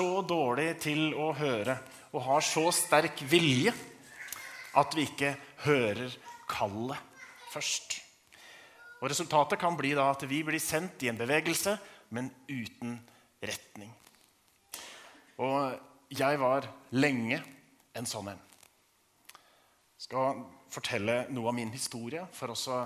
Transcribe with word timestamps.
Så 0.00 0.22
dårlig 0.24 0.78
til 0.80 1.10
å 1.12 1.30
høre 1.36 1.76
og 2.14 2.22
har 2.24 2.44
så 2.44 2.70
sterk 2.72 3.20
vilje 3.28 3.72
at 4.80 4.94
vi 4.96 5.04
ikke 5.04 5.34
hører 5.66 6.14
kallet 6.48 7.26
først. 7.50 7.98
Og 9.00 9.10
Resultatet 9.12 9.60
kan 9.60 9.76
bli 9.76 9.92
da 9.96 10.10
at 10.12 10.24
vi 10.28 10.40
blir 10.46 10.62
sendt 10.62 11.02
i 11.04 11.10
en 11.10 11.18
bevegelse, 11.20 11.74
men 12.16 12.30
uten 12.48 12.96
retning. 13.44 13.92
Og 15.40 15.76
jeg 16.16 16.40
var 16.40 16.68
lenge 16.96 17.42
en 17.96 18.08
sånn 18.08 18.32
en. 18.32 18.40
Skal 20.00 20.42
fortelle 20.70 21.26
noe 21.34 21.52
av 21.52 21.58
min 21.58 21.72
historie 21.74 22.24
for 22.36 22.54
å 22.54 22.80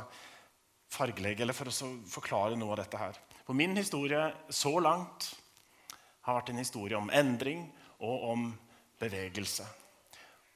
fargelegge 0.95 1.46
eller 1.46 1.57
for 1.57 1.71
å 1.71 1.95
forklare 2.10 2.59
noe 2.59 2.74
av 2.74 2.83
dette 2.83 3.01
her. 3.01 3.19
For 3.46 3.55
min 3.55 3.77
historie 3.79 4.29
så 4.51 4.77
langt 4.83 5.30
har 6.24 6.38
vært 6.38 6.52
en 6.52 6.60
historie 6.62 6.96
om 6.98 7.10
endring 7.12 7.66
og 8.05 8.28
om 8.30 8.46
bevegelse. 9.01 9.66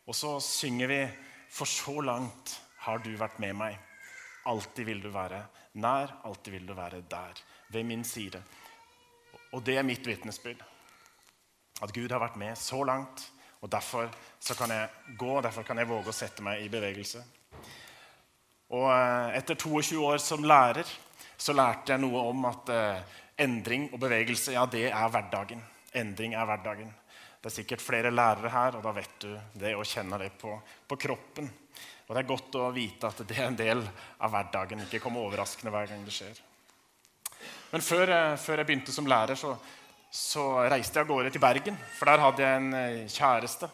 Og 0.08 0.16
så 0.16 0.38
synger 0.40 0.86
vi 0.86 1.08
'For 1.50 1.64
så 1.64 2.00
langt 2.00 2.60
har 2.78 2.98
du 2.98 3.16
vært 3.16 3.38
med 3.38 3.54
meg'. 3.54 3.78
Alltid 4.46 4.84
vil 4.84 5.02
du 5.02 5.10
være 5.10 5.46
nær, 5.74 6.20
alltid 6.24 6.52
vil 6.52 6.66
du 6.66 6.74
være 6.74 7.00
der, 7.00 7.32
ved 7.68 7.84
min 7.84 8.04
side. 8.04 8.42
Og 9.52 9.64
det 9.66 9.78
er 9.78 9.82
mitt 9.82 10.06
vitnesbyrd. 10.06 10.62
At 11.82 11.92
Gud 11.92 12.10
har 12.10 12.20
vært 12.20 12.36
med 12.36 12.56
så 12.56 12.82
langt. 12.84 13.32
Og 13.60 13.72
derfor 13.72 14.10
kan 14.56 14.70
jeg 14.70 14.88
gå, 15.18 15.40
derfor 15.40 15.62
kan 15.62 15.78
jeg 15.78 15.88
våge 15.88 16.08
å 16.08 16.12
sette 16.12 16.42
meg 16.42 16.62
i 16.62 16.68
bevegelse. 16.68 17.24
Og 18.70 18.90
eh, 18.92 19.36
etter 19.38 19.54
22 19.54 20.04
år 20.04 20.18
som 20.18 20.44
lærer 20.44 20.86
så 21.38 21.54
lærte 21.54 21.94
jeg 21.94 22.02
noe 22.02 22.22
om 22.30 22.44
at 22.50 22.70
eh, 22.74 23.18
Endring 23.38 23.88
og 23.92 24.00
bevegelse, 24.02 24.54
ja, 24.56 24.64
det 24.66 24.88
er 24.90 25.12
hverdagen. 25.14 25.60
Endring 25.98 26.34
er 26.34 26.48
hverdagen. 26.48 26.90
Det 27.38 27.52
er 27.52 27.54
sikkert 27.54 27.84
flere 27.84 28.10
lærere 28.10 28.50
her, 28.50 28.76
og 28.76 28.82
da 28.82 28.92
vet 28.96 29.14
du 29.22 29.30
det 29.60 29.76
og 29.78 29.86
kjenner 29.86 30.24
det 30.24 30.32
på, 30.40 30.56
på 30.90 30.98
kroppen. 30.98 31.46
Og 32.08 32.14
det 32.16 32.22
er 32.22 32.28
godt 32.30 32.56
å 32.58 32.70
vite 32.74 33.10
at 33.10 33.20
det 33.28 33.36
er 33.36 33.46
en 33.46 33.58
del 33.58 33.82
av 34.24 34.32
hverdagen. 34.32 34.82
Ikke 34.86 35.00
komme 35.02 35.22
overraskende 35.22 35.70
hver 35.74 35.90
gang 35.90 36.06
det 36.06 36.14
skjer. 36.16 36.40
Men 37.70 37.84
før, 37.84 38.10
eh, 38.10 38.36
før 38.40 38.62
jeg 38.62 38.68
begynte 38.70 38.94
som 38.94 39.06
lærer, 39.06 39.36
så, 39.36 39.52
så, 40.10 40.44
reiste 40.72 40.98
jeg 40.98 41.04
av 41.04 41.10
gårde 41.12 41.34
til 41.34 41.44
Bergen. 41.44 41.76
For 41.98 42.08
der 42.08 42.24
hadde 42.24 42.42
jeg 42.42 42.62
en 42.62 42.70
eh, 42.74 43.12
kjæreste. 43.12 43.68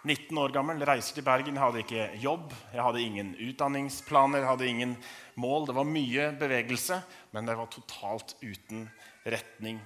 19 0.00 0.38
år 0.40 0.52
gammel, 0.54 0.80
reiser 0.88 1.18
til 1.18 1.24
Bergen. 1.26 1.58
Hadde 1.60 1.82
ikke 1.82 2.06
jobb, 2.22 2.54
jeg 2.72 2.80
hadde 2.80 3.02
ingen 3.04 3.34
utdanningsplaner, 3.36 4.40
jeg 4.40 4.48
hadde 4.48 4.68
ingen 4.70 4.94
mål. 5.40 5.66
Det 5.68 5.76
var 5.76 5.88
mye 5.88 6.28
bevegelse, 6.40 7.00
men 7.36 7.48
det 7.48 7.56
var 7.58 7.68
totalt 7.72 8.32
uten 8.40 8.86
retning. 9.28 9.80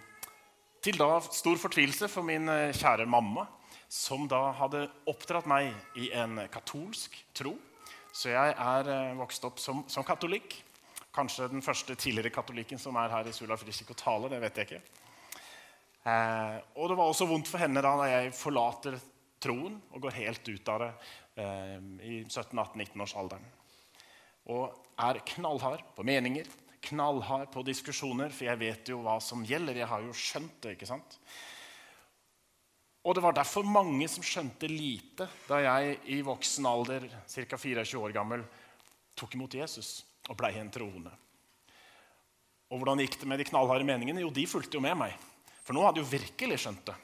Til 0.85 0.99
da 1.01 1.17
stor 1.25 1.59
fortvilelse 1.59 2.07
for 2.13 2.27
min 2.27 2.47
eh, 2.53 2.75
kjære 2.77 3.09
mamma, 3.11 3.47
som 3.91 4.29
da 4.31 4.53
hadde 4.59 4.85
oppdratt 5.11 5.49
meg 5.51 5.73
i 5.99 6.11
en 6.15 6.45
katolsk 6.53 7.17
tro. 7.35 7.57
Så 8.15 8.31
jeg 8.31 8.55
er 8.55 8.91
eh, 8.93 9.17
vokst 9.19 9.47
opp 9.49 9.59
som, 9.63 9.83
som 9.91 10.07
katolikk. 10.07 10.61
Kanskje 11.15 11.49
den 11.51 11.63
første 11.63 11.97
tidligere 11.99 12.31
katolikken 12.35 12.79
som 12.79 12.95
er 13.01 13.11
her 13.11 13.27
i 13.27 13.35
Sula 13.35 13.59
Frisik 13.59 13.91
og 13.91 13.99
taler. 13.99 14.31
det 14.31 14.43
vet 14.45 14.61
jeg 14.61 14.69
ikke. 14.69 15.03
Eh, 16.05 16.57
og 16.79 16.93
det 16.93 16.99
var 17.01 17.11
også 17.11 17.27
vondt 17.27 17.51
for 17.51 17.65
henne 17.65 17.83
da 17.83 17.97
jeg 18.13 18.31
forlater 18.37 19.01
troen 19.45 19.79
og 19.93 20.03
går 20.07 20.19
helt 20.19 20.49
ut 20.49 20.73
av 20.73 20.83
det 20.83 20.91
eh, 21.45 21.79
i 22.01 22.19
17-18-19-årsalderen. 22.25 23.49
Og 24.55 24.77
er 25.01 25.23
knallhard 25.35 25.85
på 25.97 26.05
meninger, 26.07 26.49
knallhard 26.85 27.51
på 27.53 27.65
diskusjoner, 27.67 28.33
for 28.35 28.49
jeg 28.49 28.61
vet 28.61 28.93
jo 28.93 29.01
hva 29.05 29.17
som 29.23 29.45
gjelder. 29.47 29.81
Jeg 29.81 29.91
har 29.91 30.05
jo 30.05 30.17
skjønt 30.17 30.59
det. 30.65 30.75
ikke 30.77 30.89
sant? 30.89 31.19
Og 33.05 33.17
det 33.17 33.25
var 33.25 33.37
derfor 33.37 33.67
mange 33.69 34.09
som 34.09 34.25
skjønte 34.25 34.69
lite 34.71 35.29
da 35.49 35.61
jeg 35.61 35.99
i 36.17 36.23
voksen 36.25 36.69
alder, 36.69 37.05
ca. 37.29 37.59
24 37.61 38.01
år 38.01 38.15
gammel, 38.17 38.45
tok 39.17 39.37
imot 39.37 39.57
Jesus 39.61 39.99
og 40.31 40.39
blei 40.41 40.55
en 40.57 40.73
troende. 40.73 41.13
Og 42.73 42.81
hvordan 42.81 43.03
gikk 43.05 43.19
det 43.21 43.29
med 43.29 43.39
de 43.41 43.47
knallharde 43.49 43.87
meningene? 43.87 44.25
Jo, 44.25 44.33
de 44.33 44.47
fulgte 44.49 44.79
jo 44.79 44.85
med 44.85 44.97
meg. 44.99 45.13
For 45.65 45.77
nå 45.77 45.85
hadde 45.85 46.01
jeg 46.01 46.07
jo 46.07 46.15
virkelig 46.17 46.63
skjønt 46.65 46.89
det. 46.89 46.97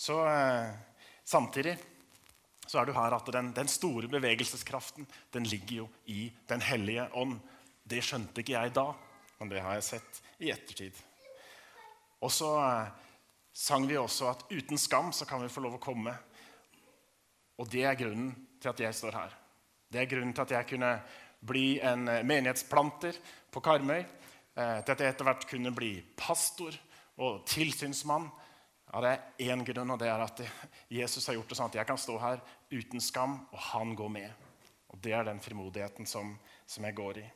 Så 0.00 0.28
eh, 0.28 0.70
samtidig 1.24 1.76
så 2.66 2.78
er 2.80 2.88
jo 2.88 2.94
her 2.96 3.12
at 3.12 3.26
den, 3.34 3.50
den, 3.52 3.68
store 3.68 4.08
bevegelseskraften 4.08 5.04
den 5.34 5.44
ligger 5.44 5.74
jo 5.82 5.88
i 6.06 6.32
Den 6.48 6.64
hellige 6.64 7.04
ånd. 7.12 7.36
Det 7.84 8.00
skjønte 8.06 8.40
ikke 8.40 8.54
jeg 8.54 8.72
da, 8.78 8.86
men 9.36 9.52
det 9.52 9.60
har 9.60 9.76
jeg 9.76 9.84
sett 9.90 10.22
i 10.40 10.48
ettertid. 10.54 10.96
Og 12.24 12.32
så 12.32 12.48
eh, 12.62 12.88
sang 13.52 13.84
vi 13.90 14.00
også 14.00 14.30
at 14.30 14.48
uten 14.48 14.80
skam 14.80 15.12
så 15.12 15.28
kan 15.28 15.44
vi 15.44 15.52
få 15.52 15.66
lov 15.66 15.76
å 15.76 15.84
komme. 15.84 16.16
Og 17.60 17.68
det 17.68 17.84
er 17.84 18.00
grunnen 18.00 18.32
til 18.56 18.72
at 18.72 18.80
jeg 18.80 18.96
står 18.96 19.20
her. 19.20 19.38
Det 19.84 20.00
er 20.00 20.12
grunnen 20.14 20.32
til 20.32 20.48
at 20.48 20.60
jeg 20.62 20.72
kunne 20.72 20.96
bli 21.44 21.74
en 21.84 22.08
eh, 22.08 22.24
menighetsplanter 22.24 23.20
på 23.52 23.68
Karmøy. 23.68 24.00
Til 24.60 24.92
at 24.92 25.00
jeg 25.00 25.12
etter 25.12 25.24
hvert 25.24 25.44
kunne 25.48 25.70
bli 25.72 25.94
pastor 26.18 26.74
og 27.22 27.44
tilsynsmann 27.48 28.26
ja, 28.92 29.00
Det 29.00 29.10
er 29.10 29.52
én 29.52 29.64
grunn, 29.64 29.90
og 29.94 29.98
det 29.98 30.08
er 30.10 30.22
at 30.24 30.40
Jesus 30.90 31.26
har 31.28 31.36
gjort 31.36 31.52
det 31.52 31.58
sånn 31.58 31.70
at 31.70 31.76
jeg 31.78 31.86
kan 31.86 31.98
stå 32.00 32.16
her 32.18 32.40
uten 32.72 33.02
skam, 33.02 33.36
og 33.52 33.58
han 33.70 33.94
går 33.94 34.10
med. 34.10 34.48
Og 34.90 34.98
Det 34.98 35.12
er 35.14 35.24
den 35.24 35.40
frimodigheten 35.40 36.06
som, 36.06 36.34
som 36.66 36.84
jeg 36.84 36.96
går 36.98 37.20
i. 37.22 37.26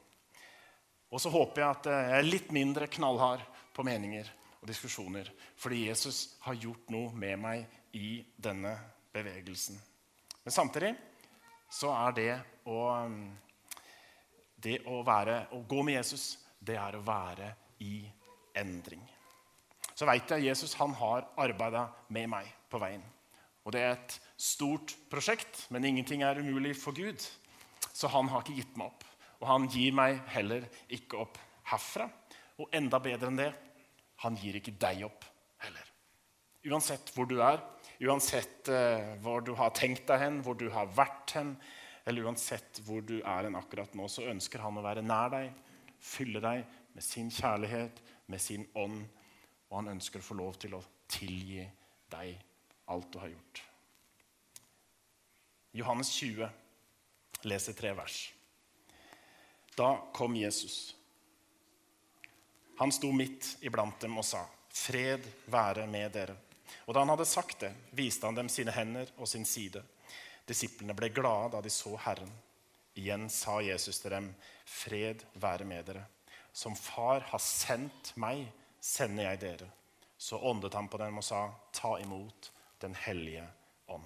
Og 1.15 1.23
så 1.23 1.31
håper 1.31 1.63
jeg 1.63 1.71
at 1.71 1.87
jeg 1.87 2.19
er 2.19 2.27
litt 2.27 2.51
mindre 2.51 2.89
knallhard 2.91 3.45
på 3.75 3.85
meninger 3.87 4.27
og 4.61 4.67
diskusjoner. 4.67 5.31
Fordi 5.55 5.87
Jesus 5.87 6.35
har 6.43 6.59
gjort 6.59 6.91
noe 6.91 7.15
med 7.15 7.39
meg 7.39 7.67
i 7.95 8.19
denne 8.35 8.75
bevegelsen. 9.15 9.79
Men 10.43 10.53
samtidig 10.53 10.95
så 11.71 11.95
er 11.95 12.17
det 12.19 12.31
å, 12.67 12.81
det 14.59 14.81
å, 14.91 15.03
være, 15.07 15.45
å 15.55 15.63
gå 15.63 15.87
med 15.87 16.01
Jesus, 16.01 16.33
det 16.59 16.81
er 16.83 16.99
å 16.99 17.07
være 17.07 17.55
i 17.87 18.01
endring 18.59 19.05
så 19.95 20.07
veit 20.09 20.31
jeg 20.31 20.49
Jesus 20.49 20.75
han 20.81 20.95
har 20.99 21.29
arbeida 21.41 21.87
med 22.15 22.31
meg 22.33 22.51
på 22.71 22.81
veien. 22.83 23.03
Og 23.65 23.73
Det 23.73 23.81
er 23.81 23.95
et 23.95 24.17
stort 24.37 24.93
prosjekt, 25.11 25.67
men 25.73 25.87
ingenting 25.89 26.23
er 26.23 26.41
umulig 26.41 26.75
for 26.77 26.93
Gud. 26.93 27.21
Så 27.95 28.11
han 28.13 28.29
har 28.29 28.43
ikke 28.43 28.59
gitt 28.59 28.77
meg 28.77 28.91
opp. 28.91 29.05
Og 29.41 29.49
han 29.49 29.69
gir 29.73 29.95
meg 29.97 30.21
heller 30.35 30.67
ikke 30.93 31.23
opp 31.25 31.39
herfra. 31.71 32.09
Og 32.61 32.69
enda 32.77 33.01
bedre 33.03 33.31
enn 33.31 33.41
det 33.41 33.53
han 34.25 34.37
gir 34.41 34.59
ikke 34.59 34.77
deg 34.81 35.05
opp 35.07 35.25
heller. 35.65 35.89
Uansett 36.65 37.11
hvor 37.15 37.29
du 37.29 37.39
er, 37.45 37.61
uansett 38.05 38.69
uh, 38.73 39.17
hvor 39.25 39.43
du 39.45 39.53
har 39.59 39.73
tenkt 39.77 40.07
deg 40.09 40.21
hen, 40.21 40.39
hvor 40.45 40.57
du 40.57 40.69
har 40.73 40.89
vært 40.97 41.35
hen, 41.37 41.55
eller 42.05 42.29
uansett 42.29 42.81
hvor 42.85 43.05
du 43.05 43.19
er 43.21 43.49
hen 43.49 43.57
akkurat 43.59 43.93
nå, 43.97 44.09
så 44.09 44.27
ønsker 44.29 44.65
han 44.65 44.81
å 44.81 44.85
være 44.85 45.05
nær 45.05 45.33
deg, 45.33 45.51
fylle 46.05 46.41
deg 46.45 46.65
med 46.95 47.05
sin 47.05 47.31
kjærlighet, 47.33 48.01
med 48.33 48.41
sin 48.41 48.65
ånd 48.81 49.05
og 49.75 49.81
han 49.81 49.97
ønsker 49.97 50.23
å 50.23 50.27
få 50.29 50.37
lov 50.39 50.55
til 50.63 50.77
å 50.79 50.85
tilgi 51.11 51.65
deg 52.15 52.37
alt 52.95 53.09
du 53.11 53.19
har 53.19 53.33
gjort. 53.33 53.63
Johannes 55.75 56.13
20 56.15 56.47
leser 57.51 57.75
tre 57.75 57.91
vers. 57.99 58.19
Da 59.75 59.97
kom 60.15 60.37
Jesus. 60.39 60.95
Han 62.79 62.95
sto 62.95 63.11
midt 63.11 63.57
iblant 63.67 63.99
dem 64.01 64.15
og 64.19 64.25
sa, 64.25 64.47
'Fred 64.71 65.27
være 65.51 65.89
med 65.91 66.13
dere.' 66.13 66.37
Og 66.87 66.95
da 66.95 67.01
han 67.01 67.11
hadde 67.11 67.27
sagt 67.27 67.61
det, 67.67 67.75
viste 67.91 68.27
han 68.27 68.39
dem 68.39 68.49
sine 68.49 68.71
hender 68.71 69.11
og 69.19 69.29
sin 69.29 69.45
side. 69.45 69.83
Disiplene 70.47 70.95
ble 70.95 71.09
glade 71.09 71.51
da 71.57 71.61
de 71.61 71.71
så 71.71 71.97
Herren. 71.97 72.31
Igjen 72.95 73.27
sa 73.31 73.59
Jesus 73.61 73.99
til 73.99 74.15
dem, 74.15 74.35
'Fred 74.65 75.27
være 75.35 75.65
med 75.65 75.85
dere.' 75.91 76.07
Som 76.53 76.77
Far 76.77 77.21
har 77.21 77.43
sendt 77.43 78.13
meg, 78.15 78.47
sender 78.85 79.31
jeg 79.31 79.41
dere. 79.41 79.71
Så 80.19 80.39
åndet 80.39 80.75
han 80.77 80.89
på 80.89 81.01
dem 81.01 81.19
og 81.21 81.25
sa, 81.25 81.47
ta 81.73 81.97
imot 82.01 82.51
Den 82.83 82.95
hellige 82.99 83.47
ånd. 83.89 84.05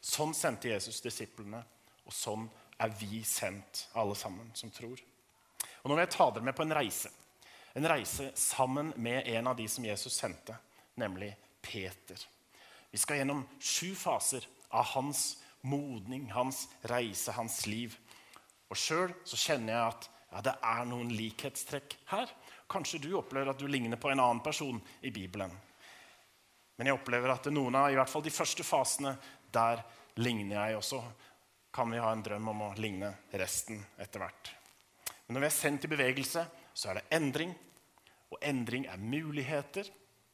Sånn 0.00 0.30
sendte 0.32 0.70
Jesus 0.70 1.02
disiplene, 1.04 1.58
og 2.06 2.14
sånn 2.14 2.46
er 2.80 2.92
vi 2.96 3.20
sendt, 3.28 3.88
alle 3.92 4.14
sammen 4.16 4.48
som 4.56 4.70
tror. 4.72 5.00
Og 5.82 5.90
Nå 5.90 5.96
vil 5.96 6.04
jeg 6.06 6.12
ta 6.14 6.30
dere 6.30 6.46
med 6.46 6.56
på 6.56 6.64
en 6.64 6.76
reise. 6.78 7.10
En 7.76 7.88
reise 7.92 8.30
sammen 8.40 8.94
med 8.96 9.28
en 9.28 9.50
av 9.50 9.58
de 9.58 9.66
som 9.68 9.84
Jesus 9.84 10.16
sendte, 10.16 10.56
nemlig 10.96 11.34
Peter. 11.60 12.24
Vi 12.90 12.98
skal 12.98 13.20
gjennom 13.20 13.44
sju 13.60 13.92
faser 13.98 14.46
av 14.70 14.88
hans 14.94 15.42
modning, 15.60 16.30
hans 16.32 16.64
reise, 16.88 17.34
hans 17.36 17.66
liv. 17.68 17.98
Og 18.72 18.80
sjøl 18.80 19.12
kjenner 19.28 19.74
jeg 19.74 19.84
at 19.90 20.08
ja, 20.30 20.42
det 20.46 20.56
er 20.72 20.88
noen 20.88 21.12
likhetstrekk 21.14 21.96
her. 22.14 22.32
Kanskje 22.70 23.00
du 23.02 23.10
opplever 23.18 23.50
at 23.50 23.58
du 23.58 23.66
ligner 23.68 23.98
på 23.98 24.12
en 24.12 24.20
annen 24.20 24.42
person 24.44 24.78
i 25.02 25.10
Bibelen. 25.10 25.50
Men 26.78 26.88
jeg 26.88 26.96
opplever 26.96 27.32
at 27.32 27.48
noen 27.52 27.76
av 27.76 27.90
i 27.90 27.96
hvert 27.98 28.08
fall 28.08 28.22
de 28.24 28.32
første 28.32 28.64
fasene, 28.64 29.16
der 29.52 29.82
ligner 30.22 30.62
jeg 30.62 30.78
også. 30.78 31.00
Kan 31.74 31.90
vi 31.90 31.98
ha 32.02 32.12
en 32.14 32.22
drøm 32.22 32.48
om 32.52 32.62
å 32.68 32.74
ligne 32.78 33.10
resten 33.38 33.82
etter 33.98 34.22
hvert. 34.22 34.52
Men 35.26 35.36
når 35.36 35.44
vi 35.44 35.48
er 35.50 35.56
sendt 35.58 35.84
i 35.86 35.90
bevegelse, 35.90 36.44
så 36.74 36.90
er 36.90 37.00
det 37.00 37.18
endring. 37.18 37.52
Og 38.30 38.38
endring 38.46 38.86
er 38.90 39.02
muligheter. 39.02 39.90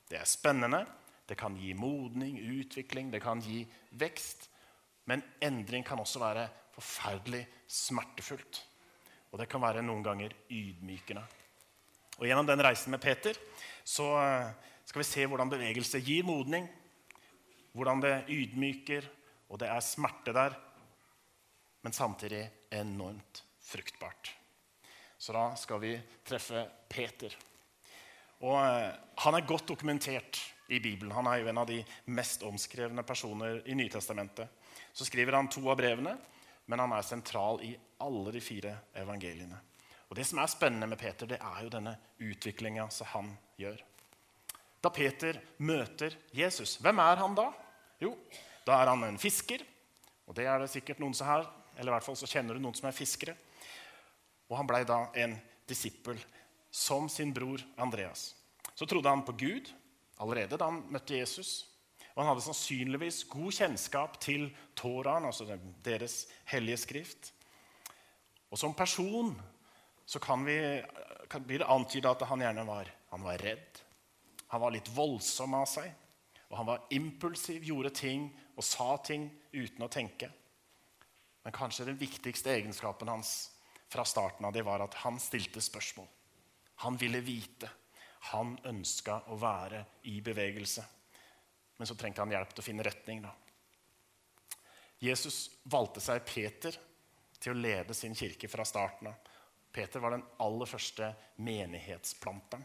Det 0.09 0.21
er 0.21 0.29
spennende. 0.29 0.85
Det 1.27 1.35
kan 1.41 1.57
gi 1.59 1.73
modning, 1.75 2.39
utvikling, 2.39 3.11
det 3.11 3.21
kan 3.25 3.41
gi 3.43 3.65
vekst. 3.99 4.47
Men 5.11 5.25
endring 5.43 5.83
kan 5.85 5.99
også 5.99 6.23
være 6.23 6.47
forferdelig 6.77 7.43
smertefullt. 7.67 8.63
Og 9.33 9.41
det 9.41 9.49
kan 9.51 9.65
være 9.65 9.83
noen 9.83 10.05
ganger 10.07 10.37
ydmykende. 10.47 11.25
Og 12.17 12.27
Gjennom 12.29 12.49
den 12.49 12.63
reisen 12.65 12.95
med 12.95 13.03
Peter 13.03 13.37
så 13.85 14.07
eh, 14.21 14.53
skal 14.87 15.03
vi 15.03 15.09
se 15.09 15.27
hvordan 15.29 15.53
bevegelse 15.53 16.01
gir 16.01 16.25
modning. 16.27 16.69
Hvordan 17.77 18.01
det 18.01 18.15
ydmyker, 18.33 19.05
og 19.53 19.61
det 19.61 19.69
er 19.69 19.85
smerte 19.85 20.33
der, 20.33 20.55
men 21.85 21.93
samtidig 21.93 22.47
enormt 22.73 23.43
fruktbart. 23.61 24.33
Så 25.19 25.35
da 25.37 25.51
skal 25.61 25.83
vi 25.83 25.93
treffe 26.25 26.65
Peter. 26.89 27.37
Og 28.45 28.57
eh, 28.59 28.95
Han 29.25 29.37
er 29.37 29.49
godt 29.49 29.69
dokumentert 29.69 30.41
i 30.69 30.81
Bibelen. 30.81 31.13
Han 31.13 31.29
er 31.31 31.41
jo 31.41 31.53
en 31.53 31.61
av 31.63 31.69
de 31.69 31.83
mest 32.17 32.43
omskrevne 32.43 33.05
personer 33.07 33.61
i 33.69 33.77
Nytestamentet. 33.77 34.49
Så 34.93 35.05
skriver 35.05 35.37
han 35.37 35.49
to 35.53 35.63
av 35.69 35.77
brevene, 35.79 36.17
men 36.67 36.83
han 36.83 36.93
er 36.97 37.07
sentral 37.07 37.61
i 37.65 37.75
alle 38.03 38.33
de 38.35 38.43
fire 38.43 38.75
evangeliene. 38.97 39.61
Og 40.11 40.17
Det 40.17 40.25
som 40.27 40.39
er 40.39 40.51
spennende 40.51 40.87
med 40.87 40.99
Peter, 40.99 41.27
det 41.27 41.39
er 41.43 41.63
jo 41.65 41.73
denne 41.73 41.97
utviklinga 42.23 42.89
som 42.95 43.07
han 43.11 43.31
gjør. 43.59 43.81
Da 44.83 44.91
Peter 44.95 45.41
møter 45.59 46.15
Jesus, 46.37 46.77
hvem 46.79 47.01
er 47.03 47.19
han 47.19 47.35
da? 47.35 47.49
Jo, 47.99 48.13
da 48.67 48.79
er 48.79 48.93
han 48.93 49.03
en 49.07 49.19
fisker. 49.19 49.65
Og 50.27 50.35
det 50.37 50.47
er 50.47 50.63
det 50.63 50.71
sikkert 50.71 51.01
noen 51.03 51.15
som 51.15 51.27
her, 51.27 51.47
eller 51.77 51.91
i 51.91 51.95
hvert 51.97 52.07
fall 52.07 52.19
så 52.19 52.29
kjenner 52.31 52.55
du 52.55 52.63
noen 52.63 52.77
som 52.77 52.89
er 52.89 52.95
fiskere. 52.97 53.35
Og 54.47 54.57
han 54.61 54.69
blei 54.69 54.85
da 54.87 55.09
en 55.19 55.35
disippel 55.67 56.21
som 56.71 57.09
sin 57.11 57.33
bror 57.35 57.63
Andreas. 57.83 58.35
Så 58.75 58.87
trodde 58.87 59.11
han 59.11 59.25
på 59.27 59.35
Gud 59.39 59.73
allerede 60.23 60.59
da 60.59 60.69
han 60.71 60.85
møtte 60.93 61.19
Jesus. 61.19 61.65
Og 62.15 62.23
han 62.23 62.31
hadde 62.31 62.47
sannsynligvis 62.47 63.25
god 63.29 63.59
kjennskap 63.59 64.21
til 64.23 64.49
Toraen, 64.79 65.27
altså 65.29 65.49
deres 65.85 66.25
hellige 66.49 66.81
skrift. 66.85 67.33
Og 68.49 68.61
som 68.61 68.77
person 68.77 69.35
så 70.07 70.19
kan, 70.23 70.45
vi, 70.45 70.85
kan 71.29 71.43
blir 71.43 71.59
det 71.59 71.67
antyda 71.71 72.15
at 72.15 72.23
han 72.31 72.41
gjerne 72.41 72.65
var, 72.65 72.91
han 73.11 73.23
var 73.27 73.39
redd. 73.43 73.81
Han 74.47 74.63
var 74.63 74.71
litt 74.71 74.89
voldsom 74.95 75.55
av 75.59 75.67
seg. 75.67 75.91
Og 76.47 76.57
han 76.61 76.69
var 76.69 76.85
impulsiv, 76.95 77.65
gjorde 77.67 77.91
ting 77.91 78.29
og 78.55 78.65
sa 78.65 78.95
ting 79.03 79.27
uten 79.51 79.83
å 79.83 79.91
tenke. 79.91 80.31
Men 81.43 81.55
kanskje 81.55 81.89
den 81.89 81.99
viktigste 81.99 82.55
egenskapen 82.55 83.11
hans 83.11 83.33
fra 83.91 84.05
starten 84.07 84.47
av 84.47 84.55
det 84.55 84.63
var 84.67 84.83
at 84.83 84.95
han 85.03 85.19
stilte 85.23 85.63
spørsmål. 85.63 86.07
Han 86.87 86.99
ville 87.01 87.21
vite. 87.21 87.71
Han 88.31 88.57
ønska 88.67 89.21
å 89.31 89.39
være 89.39 89.85
i 90.11 90.21
bevegelse. 90.23 90.85
Men 91.77 91.87
så 91.87 91.95
trengte 91.99 92.23
han 92.23 92.35
hjelp 92.35 92.55
til 92.55 92.63
å 92.63 92.67
finne 92.67 92.87
retning. 92.87 93.23
da. 93.27 93.35
Jesus 95.03 95.51
valgte 95.63 96.01
seg 96.01 96.25
Peter 96.27 96.79
til 97.39 97.53
å 97.53 97.61
lede 97.61 97.95
sin 97.95 98.15
kirke 98.15 98.49
fra 98.49 98.65
starten 98.65 99.11
av. 99.11 99.35
Peter 99.77 100.01
var 100.01 100.11
den 100.15 100.25
aller 100.41 100.67
første 100.67 101.11
menighetsplanteren. 101.45 102.63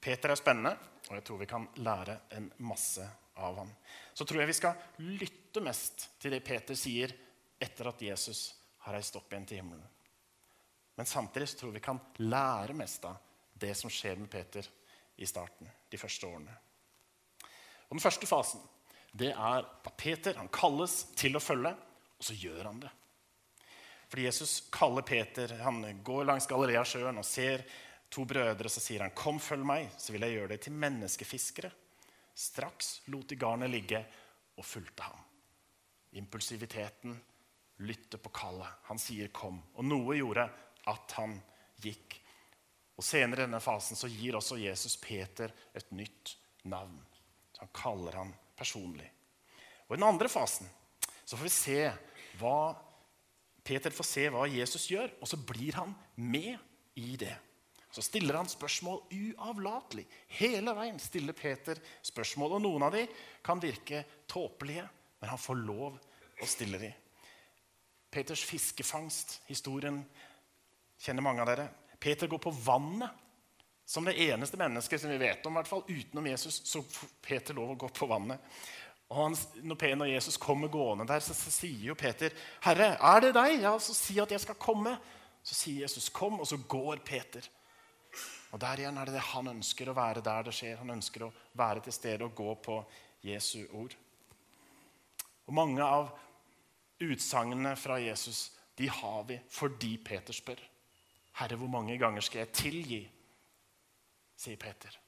Peter 0.00 0.32
er 0.32 0.38
spennende, 0.40 0.70
og 1.08 1.18
jeg 1.18 1.24
tror 1.26 1.40
vi 1.42 1.48
kan 1.50 1.66
lære 1.84 2.14
en 2.38 2.46
masse 2.64 3.04
av 3.36 3.58
ham. 3.60 3.74
Så 4.14 4.24
tror 4.24 4.40
jeg 4.40 4.48
vi 4.48 4.56
skal 4.56 5.02
lytte 5.04 5.60
mest 5.60 6.06
til 6.22 6.32
det 6.32 6.40
Peter 6.46 6.78
sier 6.80 7.12
etter 7.60 7.90
at 7.90 8.00
Jesus 8.06 8.40
har 8.86 8.96
reist 8.96 9.20
opp 9.20 9.28
igjen 9.28 9.44
til 9.50 9.60
himmelen. 9.60 9.84
Men 10.96 11.12
samtidig 11.12 11.50
tror 11.58 11.76
vi 11.76 11.84
kan 11.84 12.00
lære 12.24 12.78
mest 12.78 13.04
av 13.04 13.20
det 13.52 13.74
som 13.76 13.92
skjer 13.92 14.16
med 14.16 14.30
Peter 14.32 14.64
i 15.20 15.28
starten, 15.28 15.68
de 15.90 16.00
første 16.00 16.24
årene. 16.24 16.56
Og 17.88 17.98
Den 17.98 18.06
første 18.06 18.30
fasen 18.32 18.64
det 19.12 19.34
er 19.34 19.60
at 19.60 19.92
Peter 20.00 20.40
han 20.40 20.48
kalles 20.48 21.02
til 21.20 21.36
å 21.36 21.44
følge, 21.44 21.74
og 22.16 22.24
så 22.24 22.32
gjør 22.32 22.64
han 22.70 22.80
det. 22.86 22.96
Fordi 24.08 24.24
Jesus 24.24 24.60
kaller 24.72 25.02
Peter, 25.02 25.58
han 25.60 25.82
går 26.04 26.24
langs 26.24 26.46
Galileasjøen 26.48 27.20
og 27.20 27.26
ser 27.28 27.64
to 28.08 28.24
brødre. 28.24 28.68
Så 28.68 28.80
sier 28.80 29.04
han, 29.04 29.10
'Kom, 29.10 29.40
følg 29.40 29.64
meg, 29.64 29.90
så 29.98 30.12
vil 30.12 30.24
jeg 30.24 30.38
gjøre 30.38 30.48
deg 30.48 30.60
til 30.60 30.72
menneskefiskere.' 30.72 31.72
Straks 32.34 33.00
lot 33.06 33.28
de 33.28 33.36
garnet 33.36 33.70
ligge 33.70 33.98
og 34.56 34.64
fulgte 34.64 35.02
ham. 35.02 35.18
Impulsiviteten 36.12 37.20
lytter 37.78 38.18
på 38.18 38.30
kallet. 38.30 38.68
Han 38.84 38.98
sier 38.98 39.28
'kom'. 39.28 39.62
Og 39.74 39.84
noe 39.84 40.16
gjorde 40.16 40.50
at 40.86 41.12
han 41.12 41.42
gikk. 41.82 42.20
Og 42.96 43.04
Senere 43.04 43.42
i 43.42 43.46
denne 43.46 43.60
fasen 43.60 43.96
så 43.96 44.08
gir 44.08 44.34
også 44.34 44.58
Jesus 44.58 44.96
Peter 44.96 45.52
et 45.74 45.92
nytt 45.92 46.36
navn. 46.64 46.98
Så 47.52 47.60
Han 47.60 47.68
kaller 47.74 48.12
han 48.12 48.34
personlig. 48.56 49.10
Og 49.88 49.94
I 49.94 50.00
den 50.00 50.08
andre 50.08 50.28
fasen 50.28 50.68
så 51.24 51.36
får 51.36 51.44
vi 51.44 51.48
se 51.48 51.92
hva 52.38 52.87
Peter 53.68 53.92
får 53.92 54.06
se 54.08 54.24
hva 54.32 54.46
Jesus 54.48 54.86
gjør, 54.88 55.12
og 55.20 55.28
så 55.28 55.36
blir 55.36 55.76
han 55.76 55.92
med 56.16 56.56
i 56.96 57.18
det. 57.20 57.34
Så 57.92 58.04
stiller 58.04 58.36
han 58.36 58.48
spørsmål 58.48 59.00
uavlatelig. 59.12 60.04
Hele 60.38 60.74
veien 60.76 61.00
stiller 61.00 61.36
Peter 61.36 61.80
spørsmål. 62.04 62.56
Og 62.56 62.64
noen 62.64 62.84
av 62.86 62.94
dem 62.94 63.12
kan 63.44 63.60
virke 63.60 64.04
tåpelige, 64.28 64.84
men 65.20 65.32
han 65.32 65.40
får 65.40 65.60
lov 65.62 65.96
å 66.38 66.48
stille 66.48 66.80
dem. 66.80 66.96
Peters 68.12 68.44
fiskefangst, 68.48 69.40
historien 69.48 70.02
kjenner 71.00 71.24
mange 71.24 71.44
av 71.44 71.50
dere. 71.50 71.68
Peter 72.00 72.30
går 72.30 72.40
på 72.44 72.54
vannet. 72.64 73.24
Som 73.88 74.04
det 74.04 74.18
eneste 74.20 74.58
mennesket 74.60 75.00
som 75.00 75.08
vi 75.08 75.16
vet 75.16 75.46
om, 75.48 75.54
hvert 75.56 75.68
fall 75.68 75.86
utenom 75.88 76.26
Jesus, 76.28 76.58
så 76.68 76.82
får 76.84 77.12
Peter 77.24 77.56
lov 77.56 77.70
å 77.72 77.78
gå 77.80 77.88
på 77.96 78.08
vannet. 78.10 78.42
Og 79.08 79.22
han, 79.22 79.36
når 79.64 80.10
Jesus 80.12 80.36
kommer 80.36 80.68
gående 80.68 81.06
der, 81.08 81.20
så, 81.24 81.34
så, 81.34 81.50
sier 81.50 81.86
jo 81.88 81.94
Peter, 81.94 82.30
'Herre, 82.60 82.96
er 83.00 83.20
det 83.20 83.34
deg?' 83.34 83.62
Ja, 83.62 83.78
så 83.78 83.94
si 83.94 84.18
at 84.20 84.30
jeg 84.30 84.40
skal 84.40 84.54
komme. 84.54 84.98
Så 85.42 85.54
sier 85.54 85.80
Jesus, 85.80 86.08
'Kom', 86.08 86.40
og 86.40 86.46
så 86.46 86.56
går 86.68 86.96
Peter. 87.04 87.48
Og 88.52 88.60
Der 88.60 88.76
igjen 88.76 88.98
er 88.98 89.04
det 89.04 89.14
det 89.14 89.20
han 89.20 89.48
ønsker 89.48 89.88
å 89.88 89.96
være 89.96 90.20
der 90.24 90.42
det 90.42 90.54
skjer. 90.54 90.76
Han 90.76 90.90
ønsker 90.90 91.24
å 91.24 91.32
være 91.54 91.80
til 91.80 91.92
stede 91.92 92.24
og 92.24 92.34
gå 92.34 92.54
på 92.54 92.84
Jesu 93.24 93.66
ord. 93.72 93.94
Og 95.46 95.54
Mange 95.54 95.82
av 95.82 96.18
utsagnene 97.00 97.76
fra 97.76 97.98
Jesus 98.00 98.52
de 98.78 98.88
har 98.88 99.22
vi 99.24 99.40
fordi 99.50 99.96
Peter 99.96 100.32
spør. 100.32 100.60
'Herre, 101.32 101.56
hvor 101.56 101.68
mange 101.68 101.98
ganger 101.98 102.20
skal 102.20 102.38
jeg 102.38 102.52
tilgi?' 102.52 103.10
sier 104.36 104.56
Peter. 104.56 104.98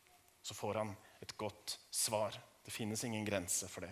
Så 0.42 0.54
får 0.54 0.74
han 0.74 0.96
et 1.22 1.36
godt 1.36 1.78
svar. 1.90 2.34
Det 2.70 2.74
finnes 2.74 3.04
ingen 3.04 3.24
grense 3.24 3.66
for 3.68 3.82
det. 3.82 3.90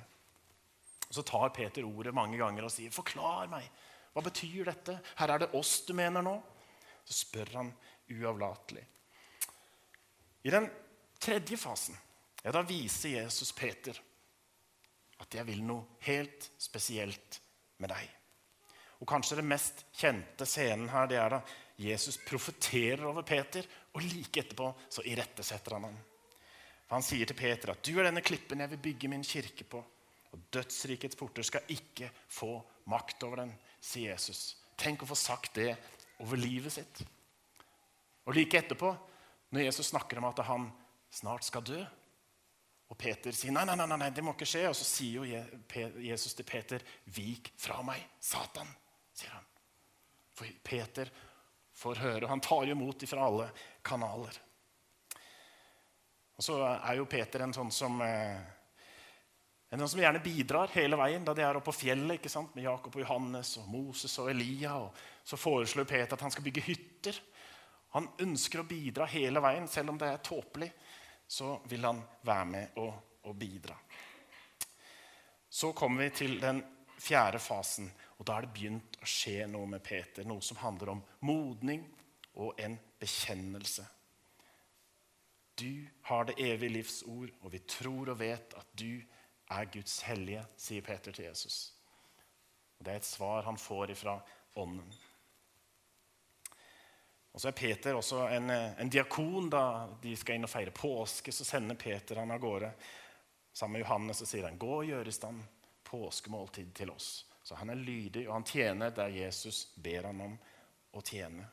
Og 1.08 1.14
Så 1.14 1.22
tar 1.26 1.48
Peter 1.50 1.82
ordet 1.82 2.14
mange 2.14 2.38
ganger 2.38 2.62
og 2.62 2.70
sier, 2.70 2.92
'Forklar 2.94 3.48
meg. 3.50 3.64
Hva 4.14 4.22
betyr 4.22 4.68
dette? 4.68 5.00
Her 5.18 5.30
er 5.34 5.38
det 5.38 5.54
oss 5.58 5.80
du 5.82 5.94
mener 5.98 6.22
nå.' 6.22 6.42
Så 7.04 7.12
spør 7.26 7.50
han 7.56 7.72
uavlatelig. 8.06 8.84
I 10.44 10.50
den 10.50 10.70
tredje 11.18 11.56
fasen 11.56 11.98
ja, 12.44 12.52
da 12.52 12.62
viser 12.62 13.16
Jesus 13.18 13.50
Peter 13.52 13.98
at 15.18 15.34
'jeg 15.34 15.46
vil 15.46 15.64
noe 15.64 15.98
helt 16.06 16.50
spesielt 16.56 17.40
med 17.78 17.90
deg'. 17.90 18.14
Og 19.00 19.08
Kanskje 19.08 19.40
den 19.42 19.48
mest 19.48 19.84
kjente 19.92 20.46
scenen 20.46 20.88
her 20.88 21.06
det 21.06 21.18
er 21.18 21.28
da 21.30 21.42
Jesus 21.76 22.16
profeterer 22.16 23.04
over 23.06 23.22
Peter, 23.22 23.66
og 23.92 24.02
like 24.02 24.40
etterpå 24.40 24.72
så 24.88 25.02
irettesetter 25.02 25.74
han 25.74 25.84
ham. 25.84 25.98
For 26.88 26.96
Han 26.96 27.04
sier 27.04 27.28
til 27.28 27.36
Peter 27.36 27.74
at 27.74 27.82
'du 27.84 27.98
er 27.98 28.08
denne 28.08 28.24
klippen 28.24 28.60
jeg 28.60 28.70
vil 28.70 28.84
bygge 28.88 29.08
min 29.08 29.22
kirke 29.22 29.64
på'. 29.64 29.84
Og 30.32 30.40
dødsrikets 30.52 31.16
porter 31.16 31.42
skal 31.42 31.68
ikke 31.68 32.10
få 32.28 32.62
makt 32.86 33.22
over 33.22 33.36
den, 33.36 33.52
sier 33.80 34.12
Jesus. 34.12 34.56
Tenk 34.76 35.02
å 35.02 35.08
få 35.08 35.16
sagt 35.16 35.54
det 35.54 35.76
over 36.20 36.36
livet 36.36 36.72
sitt. 36.72 37.02
Og 38.26 38.34
like 38.34 38.58
etterpå, 38.58 38.90
når 39.50 39.64
Jesus 39.64 39.86
snakker 39.86 40.18
om 40.18 40.28
at 40.28 40.42
han 40.44 40.68
snart 41.10 41.44
skal 41.44 41.64
dø, 41.64 41.80
og 42.88 42.96
Peter 42.96 43.32
sier 43.36 43.52
nei, 43.52 43.64
nei, 43.68 43.76
nei, 43.76 43.96
nei, 44.00 44.10
det 44.10 44.24
må 44.24 44.32
ikke 44.32 44.48
skje, 44.48 44.64
og 44.68 44.76
så 44.76 44.84
sier 44.84 45.20
jo 45.20 46.00
Jesus 46.00 46.34
til 46.34 46.44
Peter, 46.44 46.80
'Vik 47.04 47.52
fra 47.56 47.82
meg, 47.82 48.04
Satan', 48.20 48.74
sier 49.12 49.32
han. 49.32 49.44
For 50.32 50.46
Peter 50.64 51.10
får 51.74 52.00
høre, 52.00 52.24
og 52.24 52.30
han 52.30 52.40
tar 52.40 52.64
jo 52.64 52.76
imot 52.76 53.04
fra 53.08 53.26
alle 53.26 53.50
kanaler. 53.84 54.40
Og 56.38 56.44
så 56.44 56.60
er 56.62 56.94
jo 57.00 57.08
Peter 57.10 57.42
en 57.42 57.54
sånn 57.54 57.72
som 57.74 57.98
eh, 58.04 58.38
En 59.68 59.82
som 59.84 60.00
gjerne 60.00 60.22
bidrar 60.24 60.70
hele 60.72 60.96
veien 60.96 61.24
da 61.26 61.34
de 61.36 61.42
er 61.44 61.58
oppe 61.58 61.68
på 61.68 61.80
fjellet 61.82 62.16
ikke 62.16 62.30
sant? 62.32 62.54
med 62.56 62.64
Jakob 62.64 62.94
og 62.94 63.02
Johannes 63.02 63.50
og 63.60 63.66
Moses 63.68 64.14
og 64.22 64.30
Elia. 64.32 64.78
Og 64.80 64.94
så 65.28 65.36
foreslår 65.36 65.84
Peter 65.84 66.16
at 66.16 66.24
han 66.24 66.32
skal 66.32 66.46
bygge 66.46 66.62
hytter. 66.64 67.18
Han 67.92 68.06
ønsker 68.24 68.62
å 68.62 68.68
bidra 68.70 69.04
hele 69.12 69.42
veien, 69.44 69.68
selv 69.68 69.92
om 69.92 69.98
det 70.00 70.08
er 70.08 70.22
tåpelig. 70.24 70.70
Så 71.28 71.50
vil 71.68 71.84
han 71.84 72.00
være 72.24 72.48
med 72.48 72.80
og, 72.80 73.20
og 73.28 73.36
bidra. 73.36 73.76
Så 75.52 75.74
kommer 75.76 76.06
vi 76.06 76.16
til 76.22 76.40
den 76.40 76.62
fjerde 76.96 77.42
fasen, 77.42 77.92
og 78.16 78.24
da 78.24 78.38
er 78.38 78.48
det 78.48 78.54
begynt 78.56 78.98
å 79.02 79.10
skje 79.10 79.44
noe 79.52 79.68
med 79.68 79.84
Peter. 79.84 80.24
Noe 80.24 80.40
som 80.40 80.64
handler 80.64 80.94
om 80.94 81.04
modning 81.28 81.84
og 82.40 82.56
en 82.56 82.80
bekjennelse. 83.00 83.84
Du 85.58 85.86
har 86.02 86.24
det 86.24 86.38
evige 86.38 86.72
livs 86.72 87.02
ord, 87.02 87.30
og 87.42 87.52
vi 87.52 87.58
tror 87.58 88.12
og 88.12 88.20
vet 88.20 88.54
at 88.54 88.66
du 88.78 89.00
er 89.50 89.70
Guds 89.72 90.00
hellige, 90.06 90.44
sier 90.56 90.84
Peter 90.84 91.12
til 91.12 91.24
Jesus. 91.24 91.72
Og 92.78 92.84
Det 92.84 92.92
er 92.92 93.00
et 93.00 93.04
svar 93.04 93.42
han 93.42 93.58
får 93.58 93.90
ifra 93.90 94.20
Ånden. 94.54 94.92
Og 97.32 97.40
så 97.40 97.48
er 97.48 97.52
Peter 97.52 97.94
også 97.94 98.24
en, 98.34 98.50
en, 98.50 98.90
diakon. 98.90 99.50
Da 99.50 99.62
de 100.02 100.14
skal 100.16 100.38
inn 100.38 100.46
og 100.46 100.50
feire 100.50 100.74
påske, 100.74 101.32
så 101.32 101.44
sender 101.46 101.78
Peter 101.78 102.18
han 102.18 102.32
av 102.34 102.40
gårde. 102.42 102.72
Sammen 103.52 103.78
med 103.78 103.84
Johannes 103.84 104.18
så 104.18 104.26
sier 104.26 104.48
han, 104.48 104.58
'Gå 104.58 104.72
og 104.80 104.86
gjør 104.86 105.08
i 105.08 105.12
stand 105.12 105.42
påskemåltid 105.84 106.74
til 106.74 106.90
oss.' 106.90 107.24
Så 107.42 107.54
han 107.54 107.70
er 107.70 107.74
lydig, 107.74 108.28
og 108.28 108.34
han 108.34 108.44
tjener 108.44 108.90
der 108.90 109.08
Jesus 109.08 109.72
ber 109.76 110.04
han 110.04 110.20
om 110.20 110.38
å 110.92 111.00
tjene. 111.00 111.46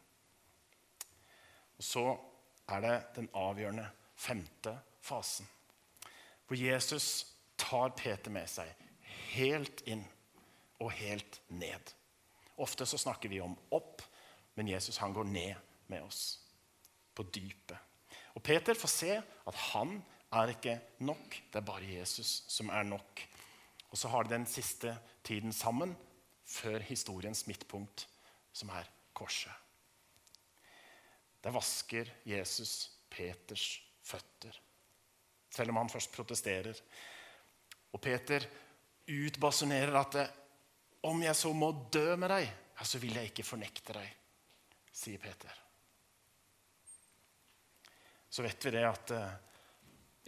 Og 1.78 1.84
Så 1.84 2.20
er 2.68 2.82
det 2.82 2.96
den 3.16 3.30
avgjørende 3.34 3.86
femte 4.16 4.74
fasen, 5.02 5.48
hvor 6.48 6.58
Jesus 6.58 7.28
tar 7.58 7.94
Peter 7.98 8.32
med 8.34 8.50
seg 8.50 8.72
helt 9.36 9.84
inn 9.90 10.04
og 10.82 10.92
helt 10.98 11.40
ned. 11.48 11.94
Ofte 12.62 12.88
så 12.88 13.00
snakker 13.00 13.32
vi 13.32 13.42
om 13.44 13.56
opp, 13.76 14.04
men 14.56 14.70
Jesus 14.72 14.98
han 15.02 15.14
går 15.14 15.28
ned 15.28 15.56
med 15.92 16.06
oss. 16.06 16.40
På 17.16 17.24
dypet. 17.24 17.78
Og 18.36 18.44
Peter 18.44 18.76
får 18.76 18.92
se 18.92 19.12
at 19.16 19.60
han 19.72 19.98
er 20.36 20.52
ikke 20.52 20.80
nok. 21.08 21.38
Det 21.52 21.62
er 21.62 21.68
bare 21.68 21.88
Jesus 21.88 22.44
som 22.52 22.70
er 22.70 22.84
nok. 22.84 23.22
Og 23.92 24.00
så 24.00 24.12
har 24.12 24.24
de 24.24 24.34
den 24.34 24.48
siste 24.50 24.98
tiden 25.24 25.54
sammen 25.56 25.96
før 26.46 26.84
historiens 26.84 27.46
midtpunkt, 27.48 28.08
som 28.54 28.70
er 28.76 28.90
korset. 29.14 29.54
Der 31.46 31.54
vasker 31.54 32.10
Jesus 32.26 32.90
Peters 33.10 33.68
føtter, 34.02 34.56
selv 35.54 35.72
om 35.72 35.78
han 35.84 35.92
først 35.94 36.12
protesterer. 36.14 36.80
Og 37.94 38.02
Peter 38.02 38.48
utbasunerer 39.06 40.00
at 40.00 40.18
om 41.06 41.22
jeg 41.22 41.38
så 41.38 41.52
må 41.54 41.70
dø 41.94 42.16
med 42.18 42.34
deg, 42.34 42.50
så 42.82 43.00
vil 43.02 43.14
jeg 43.16 43.30
ikke 43.30 43.46
fornekte 43.46 43.94
deg, 43.94 44.10
sier 44.90 45.22
Peter. 45.22 45.62
Så 48.30 48.44
vet 48.44 48.66
vi 48.66 48.74
det 48.74 48.84
at 48.90 49.14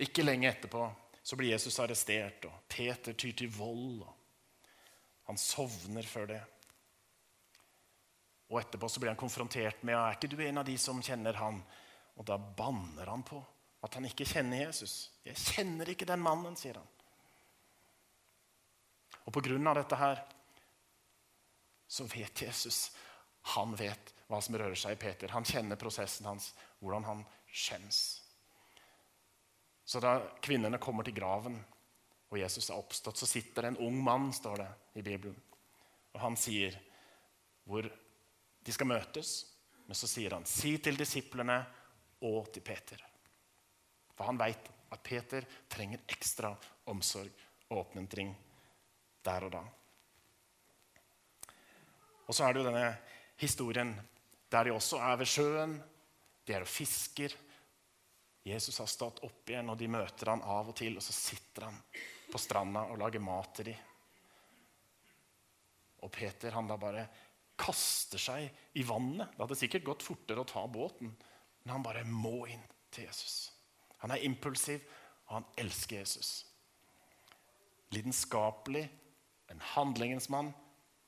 ikke 0.05 0.23
lenge 0.23 0.51
etterpå 0.53 0.85
så 1.27 1.35
blir 1.35 1.51
Jesus 1.51 1.75
arrestert, 1.83 2.45
og 2.47 2.69
Peter 2.71 3.17
tyr 3.17 3.33
til 3.35 3.49
vold. 3.51 4.05
og 4.05 4.13
Han 5.27 5.41
sovner 5.41 6.05
før 6.07 6.29
det. 6.29 6.43
Og 8.47 8.61
etterpå 8.61 8.89
så 8.89 9.01
blir 9.01 9.11
han 9.11 9.19
konfrontert 9.19 9.83
med 9.87 9.97
er 9.97 10.15
ikke 10.15 10.29
du 10.31 10.39
en 10.43 10.61
av 10.61 10.67
de 10.67 10.77
som 10.79 11.01
kjenner 11.03 11.35
han. 11.39 11.59
Og 12.17 12.25
da 12.25 12.37
banner 12.37 13.09
han 13.11 13.25
på 13.27 13.41
at 13.83 13.97
han 13.97 14.07
ikke 14.07 14.25
kjenner 14.25 14.65
Jesus. 14.65 15.11
'Jeg 15.23 15.37
kjenner 15.37 15.89
ikke 15.89 16.07
den 16.07 16.23
mannen', 16.23 16.55
sier 16.57 16.79
han. 16.79 16.87
Og 19.27 19.33
på 19.33 19.43
grunn 19.43 19.67
av 19.67 19.75
dette 19.75 19.95
her 19.99 20.23
så 21.87 22.03
vet 22.03 22.41
Jesus 22.41 22.91
Han 23.55 23.75
vet 23.79 24.13
hva 24.27 24.41
som 24.43 24.57
rører 24.59 24.75
seg 24.75 24.97
i 24.97 24.99
Peter. 24.99 25.31
Han 25.31 25.45
kjenner 25.47 25.79
prosessen 25.79 26.25
hans, 26.27 26.49
hvordan 26.83 27.05
han 27.07 27.21
skjems. 27.47 27.99
Så 29.87 30.01
da 30.03 30.17
kvinnene 30.43 30.81
kommer 30.83 31.07
til 31.07 31.15
graven, 31.15 31.55
og 32.27 32.39
Jesus 32.41 32.67
er 32.67 32.75
oppstått, 32.75 33.15
så 33.15 33.29
sitter 33.29 33.61
det 33.61 33.69
en 33.71 33.79
ung 33.87 34.01
mann, 34.03 34.33
står 34.35 34.57
det 34.59 34.67
i 34.99 35.05
Bibelen. 35.05 35.37
Og 36.11 36.19
han 36.19 36.35
sier 36.35 36.75
hvor 37.63 37.87
de 38.67 38.73
skal 38.75 38.89
møtes, 38.89 39.29
men 39.87 39.95
så 39.95 40.09
sier 40.11 40.33
han, 40.35 40.43
si 40.43 40.73
til 40.83 40.99
disiplene 40.99 41.61
og 42.27 42.49
til 42.51 42.65
Peter. 42.67 42.99
For 44.11 44.27
han 44.27 44.39
veit 44.39 44.67
at 44.91 45.03
Peter 45.03 45.45
trenger 45.71 46.03
ekstra 46.11 46.51
omsorg 46.91 47.31
og 47.69 47.85
oppmuntring 47.85 48.33
der 49.23 49.47
og 49.47 49.53
da. 49.55 49.63
Og 52.27 52.35
så 52.35 52.43
er 52.43 52.53
det 52.53 52.59
jo 52.59 52.67
denne 52.67 52.87
historien 53.39 53.93
der 54.51 54.67
de 54.67 54.75
også 54.75 54.99
er 55.03 55.15
ved 55.19 55.31
sjøen. 55.31 55.77
De 56.43 56.55
er 56.55 56.63
og 56.63 56.71
fisker. 56.71 57.31
Jesus 58.47 58.79
har 58.79 58.87
stått 58.91 59.19
opp 59.27 59.49
igjen, 59.51 59.67
og 59.71 59.79
de 59.79 59.89
møter 59.91 60.31
han 60.31 60.43
av 60.43 60.71
og 60.71 60.75
til. 60.79 60.95
Og 60.99 61.03
så 61.03 61.15
sitter 61.15 61.67
han 61.67 61.79
på 62.31 62.39
stranda 62.39 62.85
og 62.91 62.99
lager 62.99 63.23
mat 63.23 63.53
til 63.55 63.71
dem. 63.71 63.85
Og 66.03 66.11
Peter 66.13 66.53
han 66.55 66.67
da 66.69 66.77
bare 66.79 67.07
kaster 67.57 68.21
seg 68.21 68.77
i 68.77 68.83
vannet. 68.85 69.33
Det 69.33 69.43
hadde 69.43 69.59
sikkert 69.59 69.87
gått 69.87 70.05
fortere 70.05 70.43
å 70.43 70.49
ta 70.49 70.63
båten, 70.69 71.13
men 71.63 71.73
han 71.73 71.85
bare 71.85 72.05
må 72.07 72.45
inn 72.49 72.63
til 72.93 73.07
Jesus. 73.07 73.49
Han 74.03 74.13
er 74.13 74.23
impulsiv, 74.27 74.83
og 75.27 75.39
han 75.39 75.49
elsker 75.59 75.99
Jesus. 75.99 76.31
Lidenskapelig 77.95 78.85
en 79.51 79.63
handlingens 79.73 80.29
mann, 80.29 80.53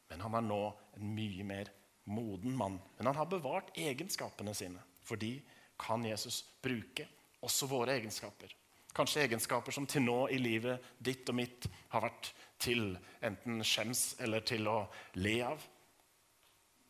men 0.09 0.21
han 0.21 0.35
er 0.39 0.45
nå 0.45 0.61
en 0.97 1.13
mye 1.15 1.45
mer 1.45 1.71
moden 2.09 2.55
mann. 2.57 2.79
Men 2.97 3.11
han 3.11 3.19
har 3.19 3.29
bevart 3.29 3.75
egenskapene 3.77 4.55
sine, 4.57 4.81
for 5.05 5.19
de 5.19 5.37
kan 5.79 6.03
Jesus 6.05 6.41
bruke, 6.63 7.07
også 7.45 7.69
våre 7.71 7.95
egenskaper. 7.99 8.51
Kanskje 8.95 9.23
egenskaper 9.27 9.71
som 9.71 9.85
til 9.87 10.03
nå 10.03 10.25
i 10.33 10.39
livet 10.41 10.83
ditt 10.97 11.29
og 11.29 11.37
mitt 11.37 11.67
har 11.93 12.03
vært 12.03 12.31
til 12.59 12.97
enten 13.23 13.61
skjems 13.63 14.17
eller 14.19 14.43
til 14.43 14.67
å 14.67 14.79
le 15.21 15.35
av. 15.45 15.61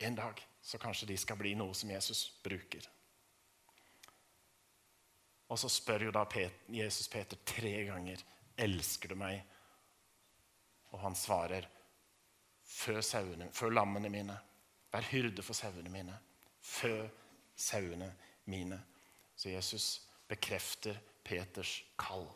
En 0.00 0.16
dag 0.16 0.40
så 0.62 0.78
kanskje 0.78 1.10
de 1.10 1.16
skal 1.20 1.38
bli 1.40 1.54
noe 1.58 1.74
som 1.76 1.90
Jesus 1.90 2.26
bruker. 2.44 2.86
Og 5.50 5.58
så 5.58 5.68
spør 5.68 6.06
jo 6.06 6.12
da 6.14 6.24
Jesus 6.68 7.08
Peter 7.08 7.36
tre 7.44 7.72
ganger 7.88 8.22
elsker 8.60 9.12
du 9.12 9.18
meg 9.18 9.42
og 10.90 11.00
han 11.04 11.14
svarer, 11.14 11.66
fø, 12.66 12.98
sauene, 13.02 13.50
fø 13.54 13.70
lammene 13.70 14.10
mine. 14.10 14.36
Vær 14.90 15.06
hyrde 15.12 15.42
for 15.46 15.54
sauene 15.54 15.90
mine. 15.92 16.16
Fø 16.60 16.94
sauene 17.54 18.10
mine. 18.50 18.80
Så 19.36 19.52
Jesus 19.52 20.02
bekrefter 20.28 20.98
Peters 21.24 21.78
kall. 21.98 22.26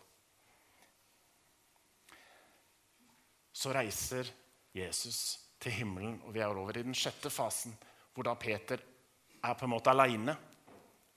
Så 3.54 3.72
reiser 3.74 4.30
Jesus 4.74 5.43
til 5.64 5.78
himmelen, 5.78 6.18
og 6.24 6.34
vi 6.34 6.42
er 6.44 6.52
over 6.52 6.76
i 6.76 6.84
den 6.84 6.96
sjette 6.96 7.32
fasen, 7.32 7.74
hvor 8.14 8.26
da 8.26 8.34
Peter 8.38 8.82
er 9.44 9.56
på 9.56 9.66
en 9.66 9.72
måte 9.72 9.92
aleine 9.92 10.36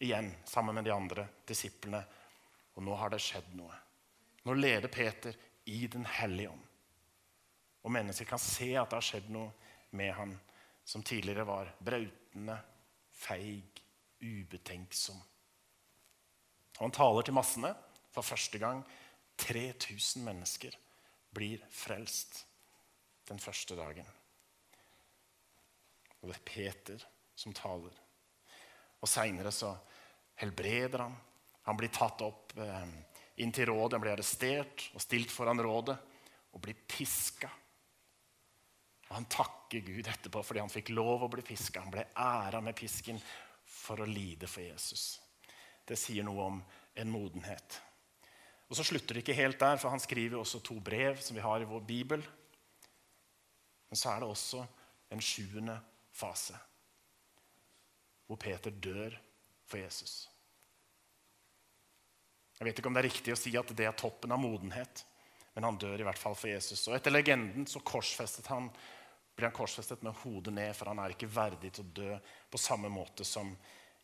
igjen 0.04 0.30
sammen 0.48 0.76
med 0.78 0.88
de 0.88 0.94
andre 0.94 1.28
disiplene. 1.48 2.02
Og 2.78 2.86
nå 2.86 2.96
har 3.00 3.12
det 3.12 3.22
skjedd 3.24 3.54
noe. 3.58 3.76
Nå 4.46 4.56
leder 4.56 4.92
Peter 4.94 5.36
i 5.68 5.88
Den 5.92 6.06
hellige 6.06 6.52
ånd. 6.54 6.66
Og 7.84 7.92
mennesker 7.92 8.28
kan 8.28 8.42
se 8.42 8.70
at 8.78 8.90
det 8.90 9.00
har 9.00 9.06
skjedd 9.06 9.32
noe 9.34 9.52
med 9.98 10.14
han 10.16 10.36
som 10.88 11.04
tidligere 11.04 11.48
var 11.48 11.74
brautende, 11.84 12.58
feig, 13.12 13.82
ubetenksom. 14.22 15.18
Og 16.78 16.84
han 16.86 16.96
taler 16.96 17.28
til 17.28 17.36
massene. 17.36 17.74
For 18.14 18.26
første 18.26 18.60
gang 18.62 18.84
3000 19.38 20.24
mennesker 20.26 20.78
blir 21.36 21.62
frelst 21.70 22.46
den 23.28 23.40
første 23.40 23.76
dagen. 23.78 24.08
Og 26.22 26.30
det 26.30 26.38
er 26.38 26.48
Peter 26.48 27.06
som 27.38 27.54
taler. 27.56 27.94
Og 29.02 29.10
seinere 29.10 29.52
så 29.54 29.74
helbreder 30.42 31.06
han. 31.06 31.16
Han 31.68 31.78
blir 31.78 31.92
tatt 31.94 32.24
opp 32.26 32.56
eh, 32.58 32.88
inn 33.44 33.54
til 33.54 33.70
rådet, 33.70 33.98
han 33.98 34.04
blir 34.04 34.16
arrestert 34.16 34.88
og 34.96 35.04
stilt 35.04 35.34
foran 35.34 35.62
rådet 35.62 35.98
og 36.54 36.62
blir 36.64 36.78
piska. 36.88 37.50
Og 39.08 39.16
Han 39.16 39.28
takker 39.32 39.86
Gud 39.86 40.08
etterpå 40.08 40.42
fordi 40.44 40.64
han 40.64 40.72
fikk 40.72 40.92
lov 40.96 41.26
å 41.26 41.32
bli 41.32 41.44
piska. 41.46 41.84
Han 41.84 41.94
ble 41.94 42.08
æra 42.18 42.62
med 42.64 42.76
pisken 42.76 43.20
for 43.68 44.02
å 44.02 44.10
lide 44.10 44.50
for 44.50 44.66
Jesus. 44.66 45.20
Det 45.88 45.96
sier 46.00 46.26
noe 46.28 46.48
om 46.50 46.64
en 46.98 47.12
modenhet. 47.12 47.82
Og 48.68 48.76
Så 48.76 48.84
slutter 48.84 49.16
det 49.16 49.24
ikke 49.24 49.38
helt 49.38 49.60
der, 49.60 49.78
for 49.80 49.94
han 49.94 50.02
skriver 50.04 50.42
også 50.42 50.60
to 50.60 50.76
brev 50.84 51.22
som 51.24 51.38
vi 51.38 51.44
har 51.44 51.62
i 51.64 51.70
vår 51.70 51.86
bibel. 51.88 52.24
Men 53.88 54.00
så 54.00 54.12
er 54.12 54.24
det 54.24 54.28
også 54.28 54.66
en 55.16 55.24
sjuende 55.24 55.78
fase, 56.18 56.58
hvor 58.28 58.40
Peter 58.42 58.74
dør 58.74 59.16
for 59.68 59.80
Jesus. 59.80 60.26
Jeg 62.58 62.66
vet 62.66 62.80
ikke 62.80 62.90
om 62.90 62.98
det 62.98 63.04
er 63.04 63.10
riktig 63.12 63.34
å 63.36 63.38
si 63.38 63.54
at 63.60 63.72
det 63.78 63.86
er 63.86 63.98
toppen 63.98 64.34
av 64.34 64.42
modenhet, 64.42 65.04
men 65.54 65.68
han 65.68 65.78
dør 65.80 66.02
i 66.02 66.06
hvert 66.08 66.22
fall 66.22 66.36
for 66.38 66.50
Jesus. 66.50 66.88
Og 66.90 66.98
etter 66.98 67.14
legenden 67.14 67.68
så 67.70 67.82
korsfestet 67.86 68.50
han, 68.50 68.70
blir 69.38 69.50
han 69.50 69.56
korsfestet 69.56 70.04
med 70.06 70.18
hodet 70.24 70.54
ned, 70.54 70.74
for 70.78 70.90
han 70.90 71.02
er 71.02 71.14
ikke 71.14 71.30
verdig 71.30 71.72
til 71.74 71.86
å 71.86 71.94
dø 72.02 72.18
på 72.50 72.62
samme 72.62 72.90
måte 72.94 73.26
som 73.26 73.54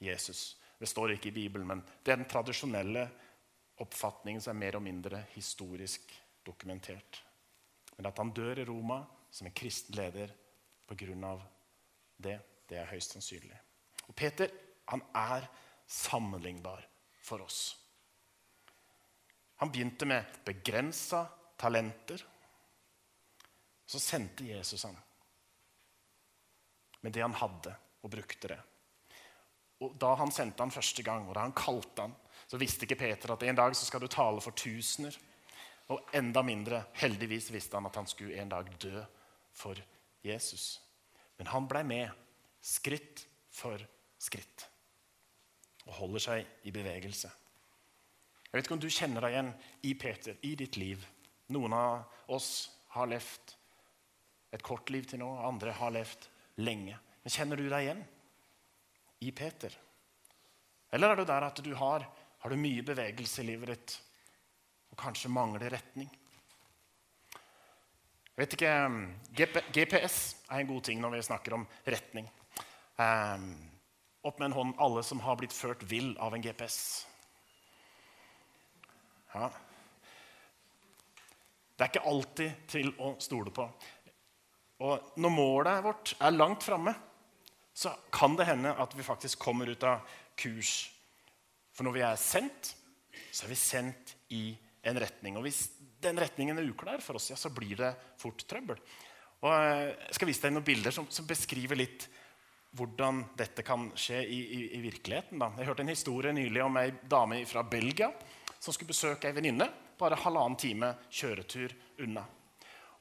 Jesus. 0.01 0.53
Det 0.77 0.89
står 0.89 1.15
ikke 1.15 1.31
i 1.31 1.37
Bibelen, 1.39 1.67
men 1.69 1.81
det 2.03 2.13
er 2.13 2.21
den 2.21 2.29
tradisjonelle 2.29 3.07
oppfatningen 3.81 4.41
som 4.41 4.53
er 4.53 4.61
mer 4.65 4.77
og 4.77 4.85
mindre 4.85 5.23
historisk 5.33 6.13
dokumentert. 6.45 7.21
Men 7.97 8.09
at 8.09 8.21
han 8.21 8.33
dør 8.35 8.61
i 8.61 8.65
Roma 8.67 9.01
som 9.33 9.49
en 9.49 9.55
kristen 9.55 9.97
leder 9.97 10.33
pga. 10.89 11.33
Det, 12.23 12.39
det 12.69 12.79
er 12.79 12.89
høyst 12.89 13.15
sannsynlig. 13.15 13.59
Og 14.07 14.15
Peter 14.15 14.51
han 14.91 15.03
er 15.15 15.47
sammenlignbar 15.87 16.83
for 17.23 17.43
oss. 17.45 17.61
Han 19.61 19.71
begynte 19.71 20.05
med 20.05 20.41
begrensa 20.45 21.25
talenter. 21.57 22.25
Så 23.85 23.99
sendte 23.99 24.47
Jesus 24.47 24.83
ham 24.83 24.97
med 27.03 27.11
det 27.13 27.21
han 27.21 27.35
hadde, 27.35 27.75
og 28.01 28.11
brukte 28.11 28.47
det. 28.47 28.59
Og 29.83 29.95
Da 29.99 30.13
han 30.15 30.31
sendte 30.31 30.63
han 30.63 30.71
første 30.71 31.03
gang, 31.03 31.27
og 31.27 31.35
da 31.35 31.43
han 31.43 31.55
kalte 31.55 32.01
han, 32.01 32.13
så 32.47 32.57
visste 32.57 32.87
ikke 32.87 32.95
Peter 32.95 33.33
at 33.33 33.43
en 33.43 33.55
dag 33.55 33.75
så 33.75 33.85
skal 33.85 33.99
du 33.99 34.07
tale 34.07 34.41
for 34.41 34.51
tusener. 34.51 35.17
Og 35.91 36.09
enda 36.15 36.41
mindre, 36.41 36.83
heldigvis, 36.93 37.51
visste 37.51 37.75
han 37.75 37.85
at 37.85 37.95
han 37.95 38.07
skulle 38.07 38.39
en 38.39 38.49
dag 38.49 38.71
dø 38.79 39.03
for 39.51 39.75
Jesus. 40.23 40.82
Men 41.39 41.49
han 41.51 41.67
blei 41.69 41.83
med, 41.87 42.11
skritt 42.63 43.25
for 43.53 43.81
skritt, 44.21 44.67
og 45.87 45.97
holder 45.97 46.23
seg 46.23 46.67
i 46.67 46.71
bevegelse. 46.73 47.31
Jeg 48.47 48.55
vet 48.59 48.67
ikke 48.67 48.75
om 48.77 48.83
du 48.83 48.91
kjenner 48.93 49.25
deg 49.25 49.33
igjen 49.33 49.51
i 49.89 49.93
Peter, 49.99 50.37
i 50.45 50.53
ditt 50.55 50.77
liv. 50.77 51.03
Noen 51.53 51.73
av 51.73 52.33
oss 52.33 52.69
har 52.93 53.09
levd 53.09 53.55
et 54.53 54.63
kort 54.63 54.91
liv 54.93 55.07
til 55.09 55.23
nå, 55.23 55.29
andre 55.41 55.73
har 55.73 55.93
levd 55.95 56.27
lenge. 56.61 56.99
Men 57.23 57.33
kjenner 57.33 57.57
du 57.57 57.65
deg 57.65 57.87
igjen 57.87 58.03
i 59.25 59.31
Peter? 59.33 59.73
Eller 60.93 61.09
er 61.09 61.19
du 61.19 61.25
der 61.25 61.47
at 61.47 61.61
du 61.65 61.71
har, 61.79 62.05
har 62.43 62.53
du 62.53 62.59
mye 62.59 62.85
bevegelse 62.85 63.41
i 63.41 63.47
livet 63.47 63.73
ditt 63.73 63.95
og 64.93 64.99
kanskje 65.01 65.31
mangler 65.33 65.73
retning? 65.73 66.11
Jeg 68.33 68.47
vet 68.47 68.53
ikke, 68.57 69.57
GPS 69.77 70.15
er 70.49 70.63
en 70.63 70.69
god 70.71 70.81
ting 70.87 71.01
når 71.01 71.11
vi 71.13 71.25
snakker 71.27 71.53
om 71.53 71.67
retning. 71.85 72.25
Um, 72.97 73.51
opp 74.25 74.39
med 74.39 74.47
en 74.47 74.55
hånd 74.57 74.71
alle 74.81 75.03
som 75.05 75.21
har 75.21 75.37
blitt 75.37 75.53
ført 75.53 75.83
vill 75.85 76.15
av 76.17 76.33
en 76.33 76.41
GPS. 76.41 76.79
Ja. 79.35 79.51
Det 81.77 81.85
er 81.85 81.91
ikke 81.91 82.09
alltid 82.09 82.65
til 82.73 82.89
å 82.97 83.13
stole 83.21 83.53
på. 83.53 83.67
Og 84.81 85.13
når 85.21 85.35
målet 85.37 85.85
vårt 85.85 86.15
er 86.17 86.33
langt 86.33 86.65
framme, 86.65 86.95
så 87.69 87.93
kan 88.13 88.33
det 88.37 88.49
hende 88.49 88.73
at 88.81 88.97
vi 88.97 89.05
faktisk 89.05 89.45
kommer 89.45 89.69
ut 89.69 89.85
av 89.85 90.01
kurs. 90.41 90.89
For 91.69 91.85
når 91.85 91.99
vi 91.99 92.05
er 92.09 92.17
sendt, 92.17 92.73
så 93.29 93.45
er 93.45 93.53
vi 93.53 93.61
sendt 93.61 94.17
i 94.33 94.43
en 94.89 94.97
retning. 95.05 95.37
Og 95.37 95.45
hvis 95.45 95.67
den 96.03 96.19
retningen 96.19 96.59
er 96.59 96.67
uklar 96.69 97.01
for 97.03 97.19
oss, 97.19 97.31
ja, 97.31 97.39
så 97.39 97.51
blir 97.53 97.77
det 97.79 97.93
fort 98.21 98.43
trøbbel. 98.49 98.81
Og 99.43 99.51
eh, 99.53 99.93
jeg 100.09 100.19
skal 100.19 100.29
vise 100.29 100.45
deg 100.45 100.55
noen 100.55 100.67
bilder 100.67 100.95
som, 100.95 101.07
som 101.11 101.27
beskriver 101.29 101.79
litt 101.79 102.07
hvordan 102.73 103.21
dette 103.37 103.61
kan 103.65 103.91
skje 103.99 104.23
i, 104.25 104.39
i, 104.41 104.61
i 104.77 104.83
virkeligheten. 104.83 105.41
Da. 105.41 105.51
Jeg 105.59 105.69
hørte 105.69 105.83
en 105.85 105.93
historie 105.93 106.33
nylig 106.33 106.63
om 106.63 106.79
ei 106.81 106.89
dame 107.09 107.43
fra 107.49 107.65
Belgia 107.67 108.09
som 108.57 108.73
skulle 108.73 108.93
besøke 108.93 109.29
ei 109.29 109.35
venninne 109.35 109.67
bare 109.99 110.17
halvannen 110.19 110.57
time 110.59 110.93
kjøretur 111.13 111.73
unna. 112.03 112.23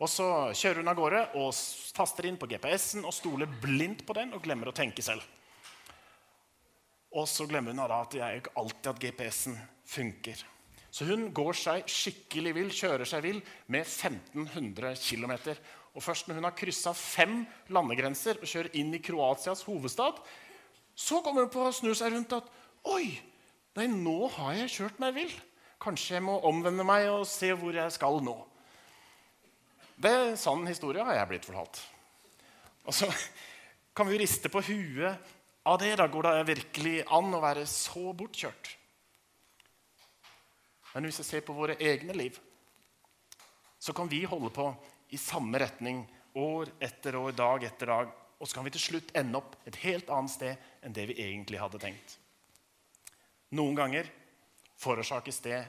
Og 0.03 0.11
Så 0.11 0.27
kjører 0.59 0.83
hun 0.83 0.91
av 0.91 0.99
gårde 0.99 1.21
og 1.38 1.53
taster 1.95 2.27
inn 2.27 2.38
på 2.41 2.49
GPS-en 2.51 3.07
og 3.07 3.15
stoler 3.15 3.51
blindt 3.62 4.03
på 4.07 4.17
den 4.19 4.35
og 4.35 4.43
glemmer 4.43 4.73
å 4.73 4.75
tenke 4.75 5.05
selv. 5.05 5.23
Og 7.12 7.29
så 7.29 7.47
glemmer 7.47 7.71
hun 7.71 7.83
da 7.85 8.01
at 8.01 8.15
det 8.15 8.23
er 8.25 8.41
ikke 8.41 8.57
alltid 8.59 8.88
at 8.91 9.03
GPS-en 9.05 9.59
funker. 9.87 10.43
Så 10.92 11.07
hun 11.09 11.31
går 11.33 11.57
seg 11.57 11.88
skikkelig 11.88 12.52
vill, 12.57 12.72
kjører 12.74 13.09
seg 13.09 13.22
vill 13.24 13.38
med 13.72 13.87
1500 13.87 14.92
km. 15.00 15.33
Og 15.96 16.05
først 16.05 16.28
når 16.28 16.38
hun 16.38 16.48
har 16.48 16.57
kryssa 16.57 16.92
fem 16.96 17.42
landegrenser 17.72 18.40
og 18.40 18.48
kjører 18.48 18.76
inn 18.81 18.92
i 18.92 19.00
Kroatias 19.00 19.64
hovedstad, 19.64 20.20
så 20.92 21.22
kommer 21.24 21.46
hun 21.46 21.52
på 21.52 21.64
å 21.64 21.72
snu 21.72 21.94
seg 21.96 22.12
rundt 22.12 22.37
at 22.37 22.50
Oi! 22.92 23.07
Nei, 23.78 23.87
nå 23.88 24.26
har 24.35 24.57
jeg 24.59 24.72
kjørt 24.74 24.98
meg 25.00 25.14
vill. 25.16 25.33
Kanskje 25.81 26.18
jeg 26.18 26.24
må 26.26 26.35
omvende 26.44 26.85
meg 26.85 27.07
og 27.09 27.24
se 27.31 27.48
hvor 27.57 27.72
jeg 27.72 27.94
skal 27.94 28.18
nå. 28.20 28.35
Det 30.02 30.11
er 30.12 30.37
sann 30.37 30.66
historie 30.68 31.05
har 31.07 31.16
jeg 31.16 31.31
blitt 31.31 31.46
fortalt. 31.48 31.81
Og 32.85 32.96
så 32.96 33.09
kan 33.96 34.11
vi 34.11 34.20
riste 34.20 34.50
på 34.52 34.61
huet 34.66 35.33
av 35.64 35.81
det. 35.81 35.94
Da 35.96 36.09
går 36.11 36.28
det 36.28 36.46
virkelig 36.52 36.94
an 37.09 37.33
å 37.33 37.40
være 37.40 37.64
så 37.70 38.12
bortkjørt. 38.18 38.74
Men 40.94 41.09
hvis 41.09 41.20
vi 41.22 41.28
ser 41.28 41.44
på 41.46 41.57
våre 41.57 41.76
egne 41.81 42.16
liv, 42.16 42.38
så 43.83 43.94
kan 43.96 44.11
vi 44.11 44.24
holde 44.28 44.52
på 44.55 44.68
i 45.12 45.18
samme 45.20 45.59
retning 45.59 46.05
år 46.38 46.70
etter 46.81 47.16
år, 47.18 47.33
dag 47.37 47.64
etter 47.66 47.90
dag. 47.92 48.12
Og 48.38 48.48
så 48.48 48.59
kan 48.59 48.66
vi 48.66 48.74
til 48.74 48.85
slutt 48.87 49.12
ende 49.18 49.38
opp 49.38 49.57
et 49.68 49.78
helt 49.85 50.11
annet 50.12 50.33
sted 50.33 50.68
enn 50.83 50.94
det 50.96 51.07
vi 51.11 51.18
egentlig 51.22 51.61
hadde 51.61 51.81
tenkt. 51.83 52.16
Noen 53.59 53.76
ganger 53.76 54.09
forårsakes 54.81 55.40
det 55.44 55.61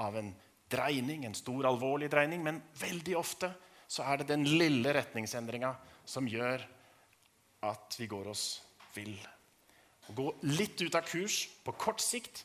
av 0.00 0.16
en 0.18 0.32
dreining, 0.70 1.24
en 1.24 1.36
stor, 1.36 1.66
alvorlig 1.66 2.10
dreining. 2.12 2.42
Men 2.44 2.62
veldig 2.80 3.16
ofte 3.18 3.52
så 3.90 4.06
er 4.06 4.20
det 4.20 4.30
den 4.30 4.46
lille 4.46 4.92
retningsendringa 4.94 5.72
som 6.06 6.28
gjør 6.30 6.62
at 7.66 7.96
vi 7.98 8.08
går 8.10 8.30
oss 8.32 8.44
vill. 8.94 9.16
Å 10.08 10.14
gå 10.16 10.28
litt 10.50 10.80
ut 10.82 10.94
av 10.96 11.06
kurs 11.06 11.44
på 11.64 11.74
kort 11.78 12.02
sikt 12.02 12.44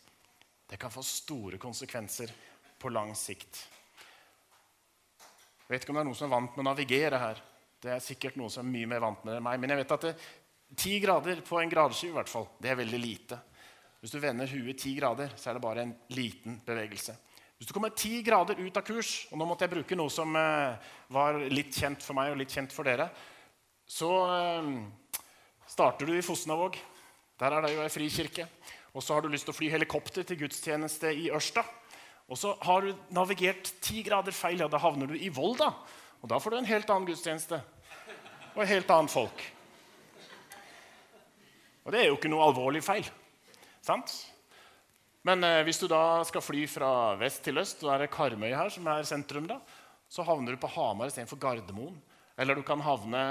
det 0.70 0.78
kan 0.82 0.94
få 0.94 1.04
store 1.06 1.60
konsekvenser 1.62 2.32
på 2.82 2.90
lang 2.90 3.14
sikt. 3.18 3.62
Jeg 5.66 5.74
vet 5.74 5.84
ikke 5.84 5.94
om 5.94 6.00
det 6.00 6.06
er 6.06 6.10
noen 6.10 6.18
som 6.18 6.28
er 6.30 6.36
vant 6.36 6.56
med 6.56 6.64
å 6.66 6.70
navigere 6.70 7.20
her. 7.22 7.42
Det 7.82 7.92
er 7.94 8.04
sikkert 8.04 8.38
noen 8.38 8.54
som 8.54 8.66
er 8.66 8.74
mye 8.74 8.90
mer 8.90 9.04
vant 9.04 9.24
med 9.24 9.34
det 9.34 9.40
enn 9.40 9.46
meg. 9.46 9.62
Men 9.62 9.74
jeg 9.74 9.82
vet 9.82 9.94
at 9.96 10.26
ti 10.78 10.98
grader 11.02 11.42
på 11.46 11.60
en 11.62 11.72
gradeskive 11.72 12.14
i 12.14 12.18
hvert 12.20 12.32
fall, 12.32 12.48
det 12.62 12.72
er 12.72 12.80
veldig 12.82 13.02
lite. 13.02 13.40
Hvis 14.02 14.14
du 14.14 14.20
vender 14.22 14.50
huet 14.52 14.78
ti 14.78 14.94
grader, 14.98 15.32
så 15.34 15.50
er 15.50 15.58
det 15.58 15.64
bare 15.66 15.86
en 15.86 15.96
liten 16.14 16.60
bevegelse. 16.66 17.16
Hvis 17.58 17.70
du 17.70 17.74
kommer 17.74 17.94
ti 17.96 18.20
grader 18.26 18.60
ut 18.60 18.78
av 18.78 18.84
kurs, 18.86 19.14
og 19.32 19.40
nå 19.40 19.48
måtte 19.48 19.66
jeg 19.66 19.74
bruke 19.74 19.98
noe 19.98 20.12
som 20.14 20.36
eh, 20.38 20.92
var 21.16 21.40
litt 21.50 21.74
kjent 21.74 22.04
for 22.04 22.18
meg 22.18 22.34
og 22.34 22.42
litt 22.42 22.54
kjent 22.54 22.76
for 22.76 22.86
dere, 22.86 23.08
så 23.88 24.12
eh, 24.28 24.68
starter 25.72 26.10
du 26.10 26.14
i 26.18 26.26
Fosnavåg. 26.26 26.78
Der 27.40 27.56
er 27.56 27.66
det 27.66 27.74
jo 27.74 27.82
ei 27.82 27.94
frikirke. 27.94 28.46
Og 28.96 29.04
så 29.04 29.18
har 29.18 29.26
du 29.26 29.32
lyst 29.32 29.44
til 29.48 29.52
å 29.52 29.58
fly 29.58 29.70
helikopter 29.74 30.24
til 30.24 30.40
gudstjeneste 30.46 31.12
i 31.12 31.28
Ørsta. 31.36 31.66
Og 32.32 32.40
så 32.40 32.54
har 32.64 32.86
du 32.86 33.04
navigert 33.14 33.74
ti 33.84 34.02
grader 34.06 34.34
feil, 34.34 34.64
ja, 34.64 34.70
da 34.72 34.80
havner 34.82 35.12
du 35.12 35.18
i 35.20 35.30
Volda. 35.30 35.68
Og 36.24 36.32
da 36.32 36.40
får 36.42 36.56
du 36.56 36.60
en 36.62 36.70
helt 36.70 36.90
annen 36.90 37.10
gudstjeneste 37.10 37.60
og 38.56 38.62
et 38.64 38.72
helt 38.72 38.92
annet 38.96 39.12
folk. 39.12 39.44
Og 41.86 41.92
det 41.94 42.00
er 42.02 42.08
jo 42.08 42.16
ikke 42.16 42.32
noe 42.32 42.48
alvorlig 42.48 42.82
feil. 42.86 43.06
Sant? 43.84 44.14
Men 45.28 45.44
eh, 45.44 45.62
hvis 45.68 45.82
du 45.82 45.90
da 45.92 46.24
skal 46.26 46.42
fly 46.42 46.64
fra 46.70 46.90
vest 47.20 47.44
til 47.46 47.60
øst, 47.62 47.84
og 47.84 47.92
er 47.94 48.06
det 48.06 48.14
Karmøy 48.14 48.54
her 48.56 48.72
som 48.74 48.88
er 48.90 49.06
sentrum, 49.06 49.46
da, 49.50 49.60
så 50.10 50.26
havner 50.26 50.56
du 50.56 50.62
på 50.62 50.72
Hamar 50.72 51.12
istedenfor 51.12 51.42
Gardermoen. 51.42 51.98
Eller 52.40 52.58
du 52.58 52.64
kan 52.66 52.82
havne 52.82 53.22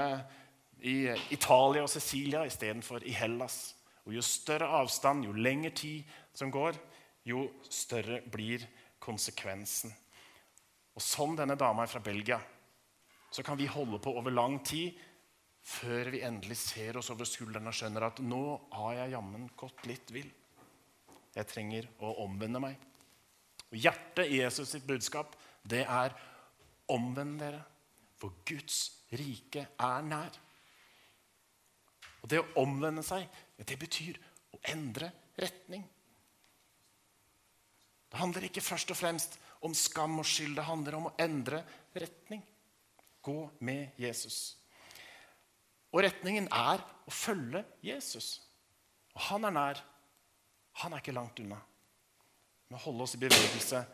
i 0.85 1.09
Italia 1.33 1.83
og 1.83 1.91
Sicilia 1.91 2.45
istedenfor 2.47 3.03
i 3.03 3.15
Hellas. 3.15 3.73
Og 4.05 4.13
Jo 4.13 4.21
større 4.21 4.69
avstand, 4.81 5.25
jo 5.25 5.33
lengre 5.33 5.71
tid 5.73 6.03
som 6.33 6.51
går, 6.53 6.77
jo 7.25 7.47
større 7.69 8.21
blir 8.21 8.65
konsekvensen. 8.99 9.93
Og 10.95 11.01
Som 11.01 11.35
denne 11.35 11.57
dama 11.59 11.83
er 11.83 11.91
fra 11.91 11.99
Belgia 11.99 12.39
så 13.35 13.43
kan 13.43 13.57
vi 13.59 13.67
holde 13.67 13.99
på 13.99 14.13
over 14.15 14.31
lang 14.31 14.61
tid 14.63 14.95
før 15.65 16.11
vi 16.13 16.21
endelig 16.23 16.55
ser 16.61 16.95
oss 16.99 17.09
over 17.11 17.27
skulderen 17.27 17.67
og 17.67 17.75
skjønner 17.75 18.05
at 18.07 18.21
nå 18.23 18.43
har 18.77 18.93
jeg 18.99 19.15
jammen 19.15 19.49
gått 19.57 19.81
litt 19.89 20.13
vill. 20.13 20.29
Jeg 21.35 21.49
trenger 21.49 21.89
å 21.99 22.13
omvende 22.23 22.61
meg. 22.63 22.77
Og 23.73 23.75
Hjertet 23.81 24.29
i 24.31 24.39
Jesus 24.39 24.71
sitt 24.71 24.85
budskap 24.87 25.35
det 25.67 25.81
er 25.83 26.15
omvend 26.93 27.41
dere, 27.41 27.63
for 28.15 28.37
Guds 28.47 29.01
rike 29.11 29.65
er 29.73 30.05
nær. 30.05 30.37
Og 32.25 32.29
Det 32.31 32.39
å 32.41 32.47
omvende 32.57 33.03
seg 33.05 33.27
det 33.61 33.75
betyr 33.77 34.17
å 34.55 34.59
endre 34.73 35.11
retning. 35.37 35.83
Det 38.09 38.17
handler 38.17 38.47
ikke 38.47 38.63
først 38.65 38.89
og 38.95 38.97
fremst 38.97 39.37
om 39.65 39.75
skam 39.77 40.17
og 40.17 40.25
skyld. 40.25 40.55
Det 40.57 40.65
handler 40.65 40.97
om 40.97 41.05
å 41.11 41.13
endre 41.21 41.59
retning. 41.93 42.41
Gå 43.21 43.37
med 43.67 43.93
Jesus. 44.01 44.55
Og 45.93 46.01
retningen 46.07 46.49
er 46.49 46.81
å 46.81 47.13
følge 47.13 47.61
Jesus. 47.85 48.39
Og 49.13 49.21
han 49.29 49.45
er 49.45 49.55
nær. 49.59 49.85
Han 50.81 50.97
er 50.97 51.05
ikke 51.05 51.13
langt 51.13 51.45
unna. 51.45 51.61
Vi 52.73 52.81
holde 52.87 53.05
oss 53.05 53.13
i 53.19 53.21
bevegelse 53.21 53.85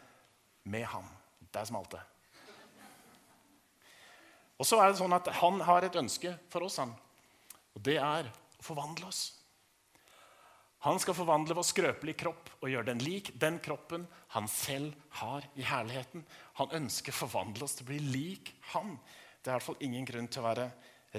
med 0.71 0.87
ham. 0.87 1.11
Der 1.51 1.67
smalt 1.67 1.91
det. 1.97 2.07
Og 4.55 4.67
så 4.69 4.79
er 4.79 4.91
det 4.91 5.01
sånn 5.01 5.19
at 5.19 5.27
Han 5.41 5.59
har 5.65 5.83
et 5.83 5.95
ønske 5.99 6.37
for 6.53 6.63
oss, 6.63 6.79
han. 6.79 6.93
Og 7.75 7.85
det 7.85 7.97
er 8.01 8.27
å 8.31 8.65
forvandle 8.65 9.07
oss. 9.09 9.21
Han 10.81 10.97
skal 10.97 11.13
forvandle 11.13 11.53
vår 11.53 11.65
skrøpelige 11.67 12.23
kropp 12.23 12.47
og 12.57 12.69
gjøre 12.71 12.89
den 12.89 13.03
lik 13.05 13.29
den 13.41 13.59
kroppen 13.61 14.07
han 14.33 14.47
selv 14.49 14.95
har 15.19 15.45
i 15.53 15.65
herligheten. 15.65 16.23
Han 16.57 16.73
ønsker 16.79 17.13
å 17.13 17.19
forvandle 17.19 17.67
oss 17.67 17.77
til 17.77 17.85
å 17.85 17.91
bli 17.91 17.99
lik 18.01 18.49
han. 18.73 18.95
Det 19.41 19.51
er 19.51 19.53
i 19.53 19.57
hvert 19.59 19.67
fall 19.67 19.85
ingen 19.85 20.07
grunn 20.09 20.29
til 20.31 20.41
å 20.41 20.47
være 20.47 20.65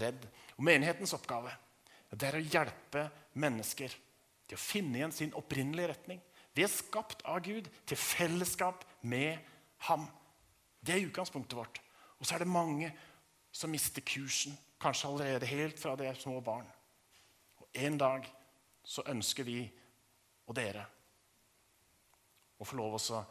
redd. 0.02 0.26
Og 0.56 0.66
Menighetens 0.66 1.14
oppgave 1.14 1.54
det 2.12 2.28
er 2.28 2.40
å 2.40 2.44
hjelpe 2.44 3.06
mennesker 3.40 3.94
til 4.50 4.58
å 4.58 4.60
finne 4.60 4.98
igjen 4.98 5.14
sin 5.14 5.38
opprinnelige 5.38 5.92
retning. 5.94 6.18
Vi 6.52 6.66
er 6.66 6.72
skapt 6.72 7.22
av 7.24 7.40
Gud 7.46 7.70
til 7.88 7.96
fellesskap 7.96 8.82
med 9.08 9.38
ham. 9.86 10.04
Det 10.82 10.96
er 10.96 11.06
utgangspunktet 11.06 11.56
vårt. 11.56 11.80
Og 12.18 12.26
så 12.26 12.36
er 12.36 12.44
det 12.44 12.52
mange 12.52 12.90
som 13.54 13.72
mister 13.72 14.04
kursen, 14.04 14.58
kanskje 14.82 15.08
allerede 15.08 15.48
helt 15.50 15.78
fra 15.80 15.94
de 15.96 16.08
er 16.08 16.18
små 16.18 16.40
barn. 16.44 16.66
Og 17.60 17.68
En 17.74 17.98
dag 17.98 18.26
så 18.84 19.04
ønsker 19.08 19.46
vi 19.46 19.62
og 20.46 20.56
dere 20.58 20.84
å 22.58 22.66
få 22.66 22.76
lov 22.78 22.98
å 22.98 23.22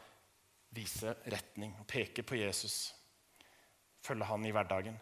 vise 0.76 1.14
retning 1.32 1.76
og 1.80 1.88
peke 1.88 2.24
på 2.24 2.40
Jesus. 2.40 2.94
Følge 4.02 4.28
han 4.28 4.46
i 4.48 4.54
hverdagen. 4.56 4.96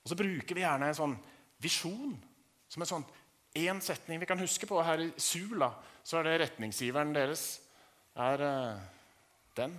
Og 0.00 0.12
så 0.12 0.16
bruker 0.18 0.56
vi 0.56 0.62
gjerne 0.62 0.90
en 0.90 0.96
sånn 0.96 1.16
visjon 1.60 2.14
som 2.70 2.82
en 2.82 2.88
sånn 2.88 3.08
én 3.58 3.82
setning 3.82 4.20
vi 4.22 4.28
kan 4.30 4.40
huske 4.40 4.68
på. 4.70 4.78
Her 4.82 5.02
i 5.04 5.10
Sula 5.20 5.72
så 6.06 6.20
er 6.20 6.28
det 6.28 6.38
retningsgiveren 6.44 7.12
deres 7.14 7.60
er 8.16 8.42
uh, 8.42 8.80
den 9.58 9.74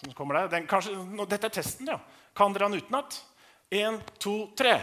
som 0.00 0.14
kommer 0.16 0.40
der. 0.40 0.52
Den, 0.56 0.68
kanskje, 0.70 0.94
dette 1.28 1.50
er 1.50 1.54
testen, 1.54 1.90
ja. 1.92 1.98
Kan 2.36 2.54
dere 2.54 2.70
den 2.70 2.80
utenat? 2.80 3.18
Én, 3.70 4.00
to, 4.18 4.50
tre. 4.58 4.80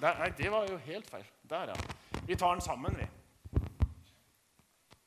Der, 0.00 0.18
nei, 0.18 0.28
det 0.36 0.50
var 0.52 0.68
jo 0.68 0.76
helt 0.84 1.08
feil. 1.08 1.24
Der, 1.48 1.72
ja. 1.72 2.20
Vi 2.26 2.36
tar 2.36 2.52
den 2.52 2.60
sammen, 2.60 3.00
vi. 3.00 3.08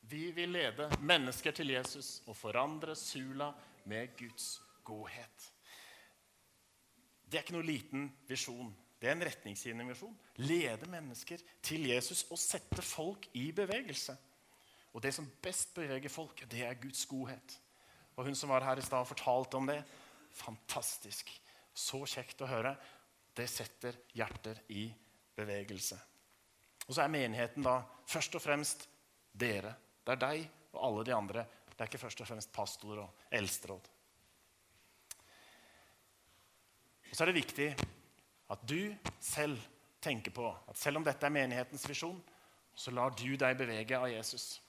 Vi 0.00 0.32
vil 0.34 0.50
lede 0.50 0.90
mennesker 0.98 1.54
til 1.54 1.70
Jesus 1.76 2.24
og 2.26 2.34
forandre 2.36 2.98
Sula 2.98 3.52
med 3.86 4.18
Guds 4.18 4.58
godhet. 4.82 5.48
Det 7.22 7.38
er 7.38 7.46
ikke 7.46 7.54
noe 7.54 7.70
liten 7.70 8.10
visjon. 8.26 8.74
Det 8.98 9.12
er 9.12 9.14
en 9.14 9.26
retningsgivende 9.30 9.92
visjon. 9.94 10.18
Lede 10.42 10.90
mennesker 10.90 11.38
til 11.62 11.86
Jesus 11.94 12.26
og 12.34 12.38
sette 12.38 12.82
folk 12.82 13.30
i 13.38 13.52
bevegelse. 13.54 14.18
Og 14.94 15.02
det 15.02 15.10
som 15.14 15.26
best 15.42 15.74
beveger 15.74 16.12
folk, 16.12 16.44
det 16.50 16.62
er 16.66 16.78
Guds 16.78 17.04
godhet. 17.10 17.56
Og 18.14 18.28
hun 18.28 18.36
som 18.38 18.52
var 18.54 18.62
her 18.62 18.78
i 18.78 18.84
stad, 18.86 19.06
fortalte 19.08 19.58
om 19.58 19.66
det. 19.66 19.80
Fantastisk. 20.38 21.32
Så 21.74 22.04
kjekt 22.06 22.44
å 22.44 22.50
høre. 22.50 22.76
Det 23.34 23.48
setter 23.50 23.98
hjerter 24.14 24.60
i 24.70 24.86
bevegelse. 25.34 25.98
Og 26.86 26.94
så 26.94 27.02
er 27.02 27.10
menigheten 27.10 27.64
da 27.66 27.80
først 28.06 28.36
og 28.38 28.44
fremst 28.44 28.86
dere. 29.34 29.74
Det 30.04 30.14
er 30.14 30.22
deg 30.22 30.44
og 30.74 30.80
alle 30.86 31.04
de 31.08 31.16
andre. 31.16 31.46
Det 31.74 31.80
er 31.80 31.90
ikke 31.90 32.04
først 32.04 32.22
og 32.22 32.30
fremst 32.30 32.52
pastor 32.54 33.00
og 33.02 33.26
eldsteråd. 33.34 33.90
Og 37.10 37.16
så 37.16 37.24
er 37.24 37.30
det 37.30 37.40
viktig 37.40 37.68
at 38.54 38.62
du 38.68 38.94
selv 39.22 39.58
tenker 40.04 40.34
på 40.34 40.46
at 40.50 40.78
selv 40.78 41.00
om 41.00 41.06
dette 41.06 41.26
er 41.26 41.34
menighetens 41.34 41.86
visjon, 41.88 42.20
så 42.74 42.92
lar 42.94 43.14
du 43.16 43.36
deg 43.38 43.58
bevege 43.58 43.98
av 43.98 44.10
Jesus. 44.10 44.60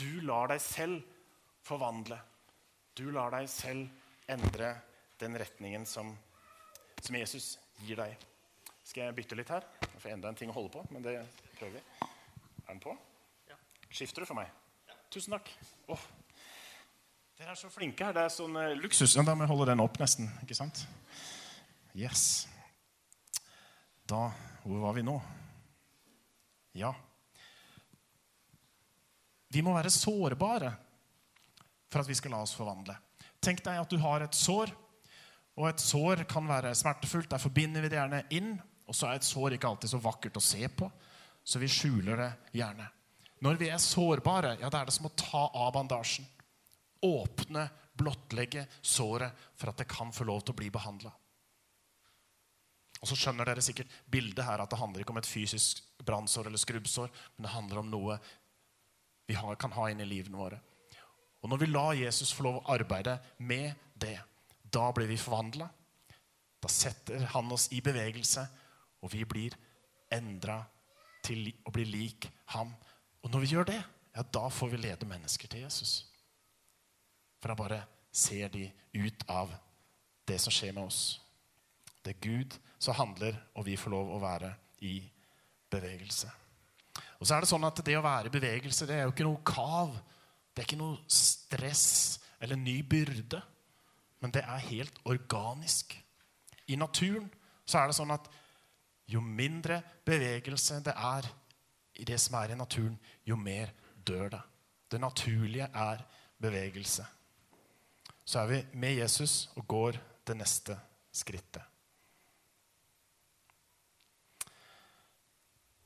Du 0.00 0.20
lar 0.24 0.48
deg 0.48 0.62
selv 0.64 1.02
forvandle. 1.66 2.16
Du 2.96 3.10
lar 3.12 3.34
deg 3.34 3.48
selv 3.52 4.30
endre 4.30 4.72
den 5.20 5.36
retningen 5.38 5.84
som, 5.86 6.14
som 7.02 7.18
Jesus 7.18 7.52
gir 7.84 8.00
deg. 8.00 8.16
Skal 8.86 9.06
jeg 9.06 9.16
bytte 9.18 9.36
litt 9.38 9.52
her? 9.52 9.66
Jeg 9.84 10.00
får 10.00 10.14
enda 10.14 10.30
en 10.30 10.38
ting 10.38 10.50
å 10.50 10.56
holde 10.56 10.72
på, 10.72 10.84
men 10.94 11.04
det 11.04 11.18
prøver 11.58 11.76
vi. 11.76 12.08
Er 12.64 12.72
den 12.72 12.80
på? 12.82 12.96
Skifter 13.90 14.22
du 14.22 14.30
for 14.30 14.38
meg? 14.38 14.48
Tusen 15.10 15.34
takk. 15.34 15.50
Oh. 15.90 16.02
Dere 17.36 17.52
er 17.52 17.58
så 17.58 17.70
flinke 17.72 18.06
her. 18.06 18.14
Det 18.14 18.22
er 18.22 18.32
sånn 18.32 18.56
uh, 18.56 18.70
luksus. 18.78 19.16
Ja, 19.18 19.24
da 19.26 19.34
må 19.34 19.44
jeg 19.44 19.50
holde 19.50 19.68
den 19.72 19.82
opp 19.82 19.98
nesten. 20.00 20.30
ikke 20.44 20.56
sant? 20.56 20.84
Yes. 21.98 22.46
Da 24.06 24.28
Hvor 24.62 24.82
var 24.84 24.94
vi 24.94 25.02
nå? 25.06 25.16
Ja. 26.78 26.92
Vi 29.50 29.62
må 29.66 29.74
være 29.74 29.92
sårbare 29.92 30.70
for 31.90 32.02
at 32.02 32.08
vi 32.08 32.16
skal 32.18 32.34
la 32.34 32.42
oss 32.44 32.54
forvandle. 32.54 32.94
Tenk 33.42 33.64
deg 33.66 33.80
at 33.80 33.90
du 33.90 33.98
har 34.02 34.22
et 34.22 34.36
sår 34.36 34.70
og 35.60 35.66
et 35.68 35.82
sår 35.82 36.24
kan 36.30 36.46
være 36.48 36.72
smertefullt. 36.78 37.30
Der 37.32 37.42
forbinder 37.42 37.82
vi 37.84 37.90
det 37.92 37.98
gjerne 37.98 38.22
inn. 38.36 38.54
Og 38.90 38.96
så 38.96 39.10
er 39.10 39.18
et 39.18 39.26
sår 39.26 39.54
ikke 39.54 39.68
alltid 39.68 39.92
så 39.92 40.00
vakkert 40.02 40.38
å 40.40 40.42
se 40.42 40.66
på, 40.74 40.88
så 41.46 41.60
vi 41.62 41.68
skjuler 41.70 42.18
det 42.18 42.30
gjerne. 42.58 42.88
Når 43.40 43.60
vi 43.60 43.68
er 43.70 43.78
sårbare, 43.78 44.56
ja, 44.60 44.68
da 44.68 44.80
er 44.80 44.88
det 44.88 44.94
som 44.96 45.06
å 45.06 45.14
ta 45.14 45.44
av 45.46 45.70
bandasjen. 45.76 46.26
Åpne, 47.06 47.68
blottlegge 47.96 48.66
såret 48.82 49.46
for 49.54 49.70
at 49.70 49.78
det 49.78 49.86
kan 49.88 50.10
få 50.12 50.26
lov 50.26 50.42
til 50.42 50.56
å 50.56 50.58
bli 50.58 50.72
behandla. 50.74 51.12
Og 53.00 53.08
så 53.08 53.16
skjønner 53.16 53.48
dere 53.48 53.62
sikkert 53.64 53.94
bildet 54.12 54.44
her 54.44 54.60
at 54.60 54.72
det 54.72 54.80
handler 54.80 55.04
ikke 55.04 55.14
om 55.14 55.22
et 55.22 55.28
fysisk 55.28 55.80
brannsår 56.04 56.50
eller 56.50 56.60
skrubbsår, 56.60 57.08
men 57.36 57.46
det 57.46 57.54
handler 57.54 57.80
om 57.80 57.94
noe 57.94 58.18
vi 59.30 59.36
har, 59.38 59.54
kan 59.54 59.72
ha 59.72 59.84
inn 59.90 60.00
i 60.02 60.08
livene 60.10 60.38
våre. 60.38 60.56
Og 61.40 61.52
når 61.52 61.60
vi 61.62 61.66
lar 61.70 61.94
Jesus 61.94 62.32
få 62.34 62.48
lov 62.48 62.56
å 62.58 62.72
arbeide 62.74 63.14
med 63.38 63.78
det, 63.94 64.16
da 64.66 64.88
blir 64.96 65.06
vi 65.06 65.18
forvandla. 65.20 65.68
Da 66.60 66.68
setter 66.68 67.22
han 67.30 67.52
oss 67.54 67.68
i 67.72 67.78
bevegelse, 67.80 68.42
og 69.00 69.12
vi 69.14 69.22
blir 69.24 69.54
endra 70.10 70.58
til 71.22 71.46
å 71.62 71.70
bli 71.70 71.86
lik 71.86 72.26
ham. 72.56 72.74
Og 73.22 73.30
når 73.30 73.44
vi 73.44 73.52
gjør 73.54 73.70
det, 73.70 73.78
ja, 74.16 74.26
da 74.34 74.50
får 74.50 74.74
vi 74.74 74.82
lede 74.82 75.08
mennesker 75.08 75.48
til 75.48 75.62
Jesus. 75.62 75.94
For 77.38 77.52
da 77.52 77.58
bare 77.62 77.80
ser 78.10 78.50
de 78.50 78.66
ut 78.98 79.24
av 79.30 79.54
det 80.26 80.40
som 80.42 80.52
skjer 80.52 80.74
med 80.74 80.90
oss. 80.90 81.20
Det 82.02 82.16
er 82.16 82.26
Gud 82.26 82.58
som 82.82 82.98
handler, 82.98 83.38
og 83.54 83.70
vi 83.70 83.78
får 83.78 83.94
lov 83.94 84.10
å 84.10 84.20
være 84.26 84.56
i 84.90 84.98
bevegelse. 85.70 86.34
Og 87.20 87.28
så 87.28 87.36
er 87.36 87.44
Det 87.44 87.52
sånn 87.52 87.68
at 87.68 87.84
det 87.84 87.96
å 87.98 88.04
være 88.04 88.30
i 88.30 88.34
bevegelse 88.34 88.88
det 88.88 88.96
er 88.96 89.04
jo 89.04 89.12
ikke 89.12 89.28
noe 89.28 89.44
kav. 89.44 89.92
Det 90.50 90.62
er 90.62 90.68
ikke 90.68 90.80
noe 90.80 90.98
stress 91.06 92.18
eller 92.40 92.56
ny 92.56 92.80
byrde 92.82 93.42
men 94.20 94.32
det 94.32 94.42
er 94.44 94.68
helt 94.68 95.00
organisk. 95.08 95.94
I 96.68 96.76
naturen 96.76 97.28
så 97.64 97.80
er 97.80 97.88
det 97.88 97.96
sånn 97.96 98.12
at 98.14 98.28
jo 99.10 99.22
mindre 99.24 99.80
bevegelse 100.06 100.80
det 100.84 100.94
er 100.94 101.28
i 102.00 102.06
det 102.06 102.20
som 102.22 102.36
er 102.38 102.52
i 102.52 102.58
naturen, 102.58 102.94
jo 103.26 103.36
mer 103.36 103.72
dør 104.06 104.28
det. 104.36 104.42
Det 104.90 105.00
naturlige 105.00 105.66
er 105.74 106.04
bevegelse. 106.40 107.04
Så 108.24 108.40
er 108.42 108.46
vi 108.50 108.60
med 108.78 109.00
Jesus 109.00 109.50
og 109.56 109.66
går 109.68 109.98
det 110.26 110.36
neste 110.38 110.76
skrittet. 111.12 111.64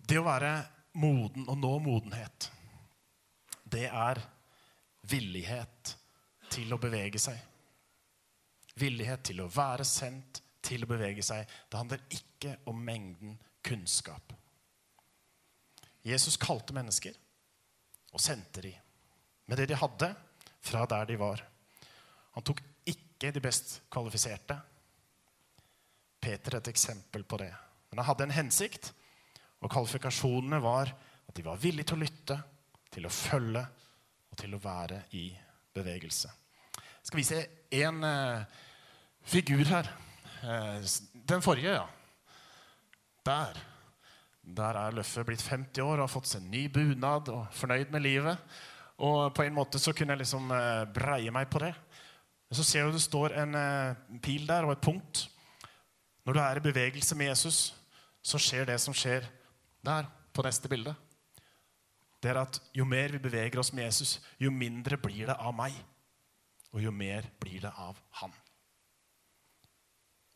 Det 0.04 0.18
å 0.20 0.26
være 0.26 0.52
moden 0.94 1.48
og 1.48 1.58
nå 1.58 1.72
modenhet, 1.82 2.50
det 3.64 3.88
er 3.88 4.20
villighet 5.10 5.94
til 6.52 6.72
å 6.74 6.78
bevege 6.80 7.20
seg. 7.20 7.38
Villighet 8.78 9.24
til 9.30 9.42
å 9.42 9.50
være 9.50 9.86
sendt, 9.86 10.40
til 10.64 10.84
å 10.84 10.88
bevege 10.88 11.22
seg. 11.22 11.44
Det 11.68 11.78
handler 11.78 12.04
ikke 12.14 12.56
om 12.70 12.78
mengden 12.80 13.36
kunnskap. 13.64 14.32
Jesus 16.04 16.36
kalte 16.40 16.74
mennesker 16.76 17.16
og 18.14 18.22
sendte 18.22 18.62
de 18.64 18.72
med 19.48 19.60
det 19.60 19.68
de 19.68 19.76
hadde, 19.76 20.08
fra 20.64 20.86
der 20.88 21.08
de 21.10 21.18
var. 21.20 21.42
Han 22.36 22.44
tok 22.44 22.62
ikke 22.88 23.32
de 23.34 23.42
best 23.44 23.76
kvalifiserte. 23.92 24.56
Peter 26.20 26.54
er 26.54 26.62
et 26.62 26.70
eksempel 26.72 27.26
på 27.28 27.38
det. 27.42 27.50
Men 27.90 28.00
han 28.00 28.08
hadde 28.08 28.28
en 28.28 28.36
hensikt, 28.38 28.92
og 29.64 29.72
kvalifikasjonene 29.72 30.60
var 30.60 30.92
at 31.24 31.36
de 31.36 31.44
var 31.44 31.60
villige 31.60 31.88
til 31.88 31.96
å 31.96 32.04
lytte, 32.04 32.36
til 32.92 33.08
å 33.08 33.12
følge 33.12 33.64
og 34.30 34.38
til 34.38 34.56
å 34.56 34.60
være 34.60 35.04
i 35.16 35.28
bevegelse. 35.74 36.30
Jeg 36.76 37.08
skal 37.08 37.20
vise 37.20 37.38
en 37.80 38.04
eh, 38.06 38.60
figur 39.24 39.64
her. 39.68 39.88
Eh, 40.44 40.84
den 41.28 41.44
forrige, 41.44 41.78
ja. 41.78 41.86
Der. 43.24 43.60
Der 44.44 44.78
er 44.82 44.96
Løffe 44.98 45.24
blitt 45.24 45.42
50 45.42 45.80
år 45.80 45.96
og 45.96 46.04
har 46.04 46.12
fått 46.12 46.28
seg 46.34 46.44
ny 46.44 46.66
bunad 46.68 47.30
og 47.32 47.46
fornøyd 47.56 47.92
med 47.94 48.04
livet. 48.04 48.58
Og 49.00 49.32
på 49.34 49.46
en 49.46 49.56
måte 49.56 49.80
så 49.80 49.94
kunne 49.96 50.14
jeg 50.14 50.26
liksom 50.26 50.52
eh, 50.52 50.84
breie 50.92 51.32
meg 51.32 51.48
på 51.48 51.62
det. 51.64 51.72
Men 52.50 52.58
så 52.60 52.66
ser 52.68 52.84
du 52.84 52.98
det 52.98 53.02
står 53.02 53.32
en 53.40 53.56
pil 54.22 54.44
der 54.46 54.66
og 54.68 54.74
et 54.74 54.84
punkt. 54.84 55.24
Når 56.28 56.36
du 56.36 56.40
er 56.42 56.60
i 56.60 56.64
bevegelse 56.66 57.16
med 57.16 57.32
Jesus, 57.32 57.72
så 58.22 58.38
skjer 58.40 58.68
det 58.68 58.76
som 58.80 58.94
skjer 58.96 59.24
der 59.84 60.08
på 60.34 60.42
neste 60.42 60.68
bilde. 60.68 60.94
det 62.22 62.30
er 62.30 62.40
at 62.40 62.60
jo 62.72 62.84
mer 62.88 63.12
vi 63.12 63.18
beveger 63.18 63.58
oss 63.60 63.72
med 63.72 63.84
Jesus, 63.84 64.20
jo 64.40 64.50
mindre 64.50 64.96
blir 64.96 65.26
det 65.28 65.36
av 65.36 65.52
meg. 65.54 65.74
Og 66.72 66.82
jo 66.82 66.90
mer 66.90 67.26
blir 67.38 67.60
det 67.60 67.70
av 67.76 67.98
han. 68.20 68.32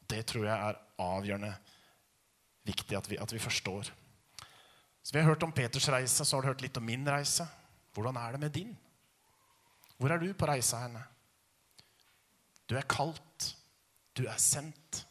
Det 0.08 0.20
tror 0.26 0.44
jeg 0.44 0.68
er 0.68 0.78
avgjørende 1.00 1.54
viktig 2.68 2.96
at 2.96 3.08
vi, 3.10 3.16
at 3.16 3.32
vi 3.32 3.40
forstår. 3.40 3.88
Så 5.02 5.12
Vi 5.12 5.18
har 5.18 5.30
hørt 5.30 5.42
om 5.42 5.52
Peters 5.52 5.88
reise, 5.88 6.24
så 6.24 6.36
har 6.36 6.42
du 6.42 6.48
hørt 6.48 6.62
litt 6.62 6.76
om 6.76 6.84
min 6.84 7.08
reise. 7.08 7.46
Hvordan 7.94 8.16
er 8.16 8.32
det 8.32 8.40
med 8.40 8.52
din? 8.52 8.76
Hvor 9.96 10.12
er 10.12 10.18
du 10.18 10.34
på 10.34 10.46
reisa 10.46 10.82
henne? 10.84 11.02
Du 12.68 12.76
er 12.76 12.84
kalt. 12.84 13.54
Du 14.12 14.26
er 14.28 14.36
sendt. 14.36 15.07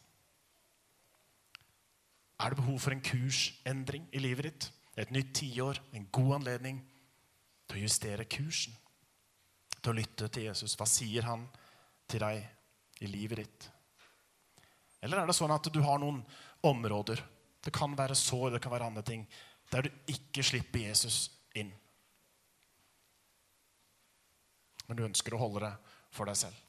Er 2.38 2.52
det 2.52 2.60
behov 2.60 2.78
for 2.80 2.94
en 2.94 3.02
kursendring 3.02 4.06
i 4.14 4.22
livet 4.22 4.48
ditt? 4.48 4.68
Et 4.98 5.10
nytt 5.14 5.32
tiår, 5.38 5.78
en 5.94 6.06
god 6.12 6.36
anledning 6.40 6.78
til 7.68 7.80
å 7.80 7.82
justere 7.82 8.26
kursen. 8.30 8.74
Til 9.78 9.92
å 9.92 9.98
lytte 9.98 10.28
til 10.30 10.48
Jesus. 10.48 10.76
Hva 10.78 10.86
sier 10.90 11.26
han 11.26 11.46
til 12.10 12.22
deg 12.22 13.02
i 13.02 13.10
livet 13.10 13.42
ditt? 13.42 13.68
Eller 15.02 15.20
er 15.20 15.30
det 15.30 15.36
sånn 15.38 15.54
at 15.54 15.68
du 15.70 15.80
har 15.84 16.00
noen 16.02 16.24
områder 16.66 17.20
Det 17.62 17.70
kan 17.74 17.92
være 17.98 18.14
sår, 18.18 18.52
det 18.54 18.60
kan 18.62 18.72
være 18.72 18.86
andre 18.86 19.02
ting 19.02 19.26
der 19.68 19.84
du 19.84 19.90
ikke 20.08 20.42
slipper 20.46 20.80
Jesus 20.80 21.28
inn. 21.58 21.68
Men 24.86 24.96
du 24.96 25.04
ønsker 25.04 25.34
å 25.36 25.40
holde 25.42 25.66
det 25.66 25.96
for 26.14 26.30
deg 26.30 26.38
selv. 26.40 26.67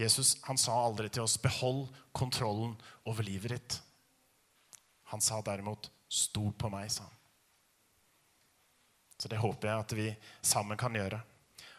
Jesus 0.00 0.36
han 0.46 0.58
sa 0.58 0.74
aldri 0.84 1.08
til 1.08 1.22
oss 1.22 1.36
'behold 1.36 1.88
kontrollen 2.12 2.76
over 3.04 3.22
livet 3.22 3.52
ditt'. 3.52 3.80
Han 5.12 5.20
sa 5.20 5.40
derimot 5.42 5.90
'stol 6.08 6.52
på 6.52 6.68
meg', 6.68 6.90
sa 6.90 7.02
han. 7.02 7.16
Så 9.18 9.28
det 9.28 9.36
håper 9.36 9.68
jeg 9.68 9.78
at 9.78 9.92
vi 9.92 10.16
sammen 10.42 10.78
kan 10.78 10.94
gjøre. 10.94 11.20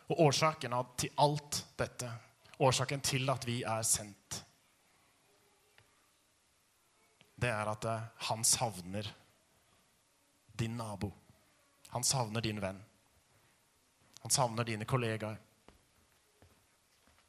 Og 0.10 0.20
årsaken 0.28 0.74
til 0.98 1.10
alt 1.18 1.66
dette, 1.78 2.12
årsaken 2.60 3.02
til 3.02 3.30
at 3.30 3.48
vi 3.48 3.64
er 3.64 3.82
sendt, 3.82 4.44
det 7.42 7.50
er 7.50 7.72
at 7.72 7.86
eh, 7.86 8.02
han 8.28 8.44
savner 8.44 9.08
din 10.54 10.78
nabo. 10.78 11.12
Han 11.88 12.04
savner 12.04 12.42
din 12.42 12.62
venn. 12.62 12.84
Han 14.22 14.32
savner 14.32 14.64
dine 14.64 14.86
kollegaer. 14.86 15.40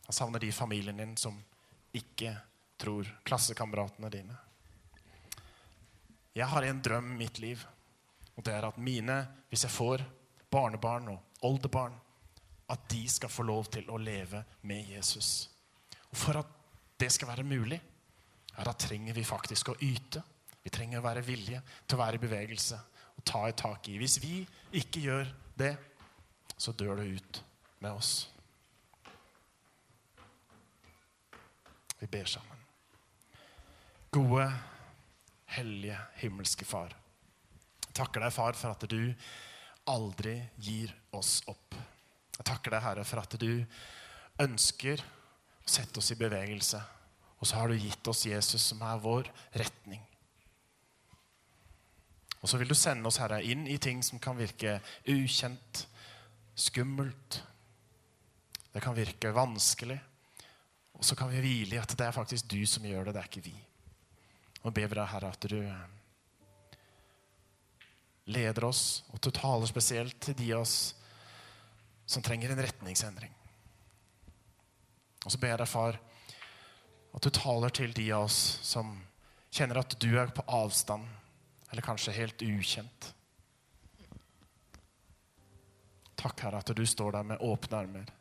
Han 0.07 0.17
savner 0.17 0.41
de 0.41 0.49
i 0.51 0.55
familien 0.55 0.97
din 0.97 1.17
som 1.17 1.37
ikke 1.93 2.35
tror. 2.81 3.09
Klassekameratene 3.25 4.11
dine. 4.11 4.37
Jeg 6.33 6.49
har 6.49 6.65
en 6.65 6.83
drøm 6.83 7.13
i 7.13 7.19
mitt 7.25 7.39
liv, 7.39 7.61
og 8.37 8.45
det 8.45 8.55
er 8.57 8.65
at 8.65 8.79
mine, 8.81 9.19
hvis 9.51 9.67
jeg 9.67 9.75
får 9.75 10.05
barnebarn 10.53 11.11
og 11.13 11.45
oldebarn, 11.45 11.95
at 12.73 12.89
de 12.89 13.03
skal 13.09 13.29
få 13.29 13.45
lov 13.45 13.69
til 13.75 13.91
å 13.93 14.01
leve 14.01 14.41
med 14.69 14.89
Jesus. 14.95 15.51
Og 16.09 16.17
For 16.17 16.41
at 16.41 16.49
det 17.01 17.11
skal 17.13 17.29
være 17.29 17.45
mulig, 17.45 17.81
ja, 18.57 18.65
da 18.65 18.73
trenger 18.73 19.17
vi 19.17 19.25
faktisk 19.25 19.73
å 19.73 19.79
yte. 19.81 20.23
Vi 20.63 20.71
trenger 20.71 21.01
å 21.01 21.07
være 21.07 21.25
villige 21.27 21.63
til 21.87 21.97
å 21.97 22.03
være 22.03 22.19
i 22.19 22.23
bevegelse 22.23 22.79
og 23.17 23.25
ta 23.29 23.47
et 23.49 23.59
tak 23.61 23.89
i. 23.89 23.99
Hvis 24.01 24.19
vi 24.23 24.41
ikke 24.79 25.03
gjør 25.05 25.33
det, 25.59 25.73
så 26.57 26.73
dør 26.73 27.01
det 27.01 27.09
ut 27.17 27.43
med 27.83 27.93
oss. 27.93 28.13
Vi 32.03 32.11
ber 32.11 32.27
sammen. 32.29 32.65
Gode, 34.13 34.49
hellige, 35.55 35.99
himmelske 36.21 36.67
Far. 36.69 36.93
Takker 37.95 38.25
deg, 38.27 38.35
Far, 38.35 38.59
for 38.59 38.75
at 38.75 38.89
du 38.91 39.15
aldri 39.93 40.35
gir 40.61 40.91
oss 41.15 41.39
opp. 41.51 41.79
Jeg 42.37 42.49
takker 42.49 42.75
deg, 42.75 42.83
Herre, 42.83 43.07
for 43.07 43.23
at 43.23 43.39
du 43.39 43.63
ønsker 44.43 44.99
å 44.99 45.71
sette 45.71 46.03
oss 46.03 46.11
i 46.11 46.19
bevegelse 46.19 46.83
og 47.43 47.49
så 47.49 47.59
har 47.59 47.73
du 47.73 47.75
gitt 47.75 48.07
oss 48.07 48.23
Jesus, 48.23 48.63
som 48.63 48.83
er 48.87 49.01
vår 49.03 49.27
retning. 49.59 50.03
Og 52.39 52.51
så 52.51 52.59
vil 52.61 52.71
du 52.71 52.77
sende 52.79 53.11
oss, 53.11 53.19
Herre, 53.19 53.41
inn 53.43 53.67
i 53.67 53.81
ting 53.83 53.99
som 54.07 54.21
kan 54.23 54.39
virke 54.39 54.77
ukjent, 55.11 55.81
skummelt. 56.55 57.41
Det 58.71 58.83
kan 58.83 58.95
virke 58.95 59.35
vanskelig. 59.35 59.99
Og 61.03 61.07
så 61.07 61.17
kan 61.19 61.33
vi 61.33 61.41
hvile 61.43 61.75
i 61.75 61.81
at 61.83 61.91
det 61.99 62.05
er 62.07 62.15
faktisk 62.15 62.47
du 62.47 62.61
som 62.63 62.85
gjør 62.87 63.09
det, 63.09 63.17
det 63.17 63.23
er 63.25 63.27
ikke 63.27 63.43
vi. 63.43 63.57
Og 64.63 64.71
ber 64.71 64.87
vi 64.87 64.95
deg, 64.95 65.09
Herre, 65.11 65.33
at 65.35 65.47
du 65.51 65.59
leder 68.31 68.69
oss, 68.69 69.03
og 69.11 69.19
du 69.19 69.33
taler 69.35 69.67
spesielt 69.67 70.21
til 70.23 70.39
de 70.39 70.53
av 70.55 70.63
oss 70.63 70.77
som 72.07 72.23
trenger 72.23 72.55
en 72.55 72.63
retningsendring. 72.63 73.35
Og 75.27 75.35
så 75.35 75.43
ber 75.43 75.57
jeg 75.57 75.63
deg, 75.65 75.73
far, 75.75 75.99
at 77.19 77.27
du 77.27 77.31
taler 77.35 77.75
til 77.75 77.99
de 77.99 78.07
av 78.15 78.29
oss 78.29 78.39
som 78.63 78.95
kjenner 79.51 79.83
at 79.83 79.99
du 79.99 80.13
er 80.23 80.31
på 80.31 80.47
avstand, 80.47 81.03
eller 81.73 81.83
kanskje 81.83 82.15
helt 82.15 82.47
ukjent. 82.47 83.11
Takk, 86.15 86.47
Herre, 86.47 86.63
at 86.63 86.77
du 86.79 86.87
står 86.87 87.19
der 87.19 87.33
med 87.35 87.43
åpne 87.43 87.87
armer 87.89 88.19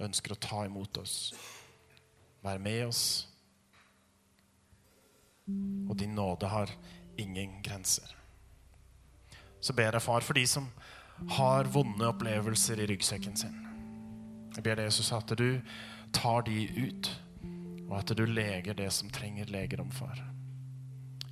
ønsker 0.00 0.34
å 0.34 0.40
ta 0.40 0.64
imot 0.66 0.98
oss. 1.02 1.32
Være 2.42 2.62
med 2.62 2.86
oss. 2.86 3.04
Og 5.88 5.96
din 5.98 6.14
nåde 6.14 6.48
har 6.48 6.70
ingen 7.20 7.60
grenser. 7.62 8.16
Så 9.60 9.74
ber 9.76 9.92
jeg, 9.92 10.02
far, 10.02 10.24
for 10.26 10.34
de 10.34 10.46
som 10.48 10.68
har 11.36 11.68
vonde 11.70 12.06
opplevelser 12.08 12.80
i 12.82 12.86
ryggsekken 12.90 13.36
sin. 13.38 13.58
Jeg 14.56 14.64
ber 14.64 14.82
Jesus, 14.82 15.12
at 15.12 15.34
du 15.38 15.60
tar 16.12 16.42
de 16.48 16.66
ut 16.88 17.10
og 17.92 17.98
at 17.98 18.12
du 18.16 18.24
leger 18.24 18.76
det 18.76 18.88
som 18.92 19.10
trenger 19.12 19.50
legedom, 19.52 19.90
far. 19.92 20.16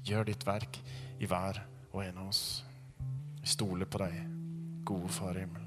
Gjør 0.04 0.28
ditt 0.28 0.44
verk 0.44 0.76
i 1.20 1.28
hver 1.28 1.62
og 1.92 2.02
en 2.04 2.20
av 2.20 2.28
oss. 2.28 2.42
Vi 3.40 3.48
stoler 3.48 3.88
på 3.88 4.02
deg, 4.02 4.20
gode 4.84 5.08
Far 5.08 5.38
i 5.38 5.46
himmelen. 5.46 5.59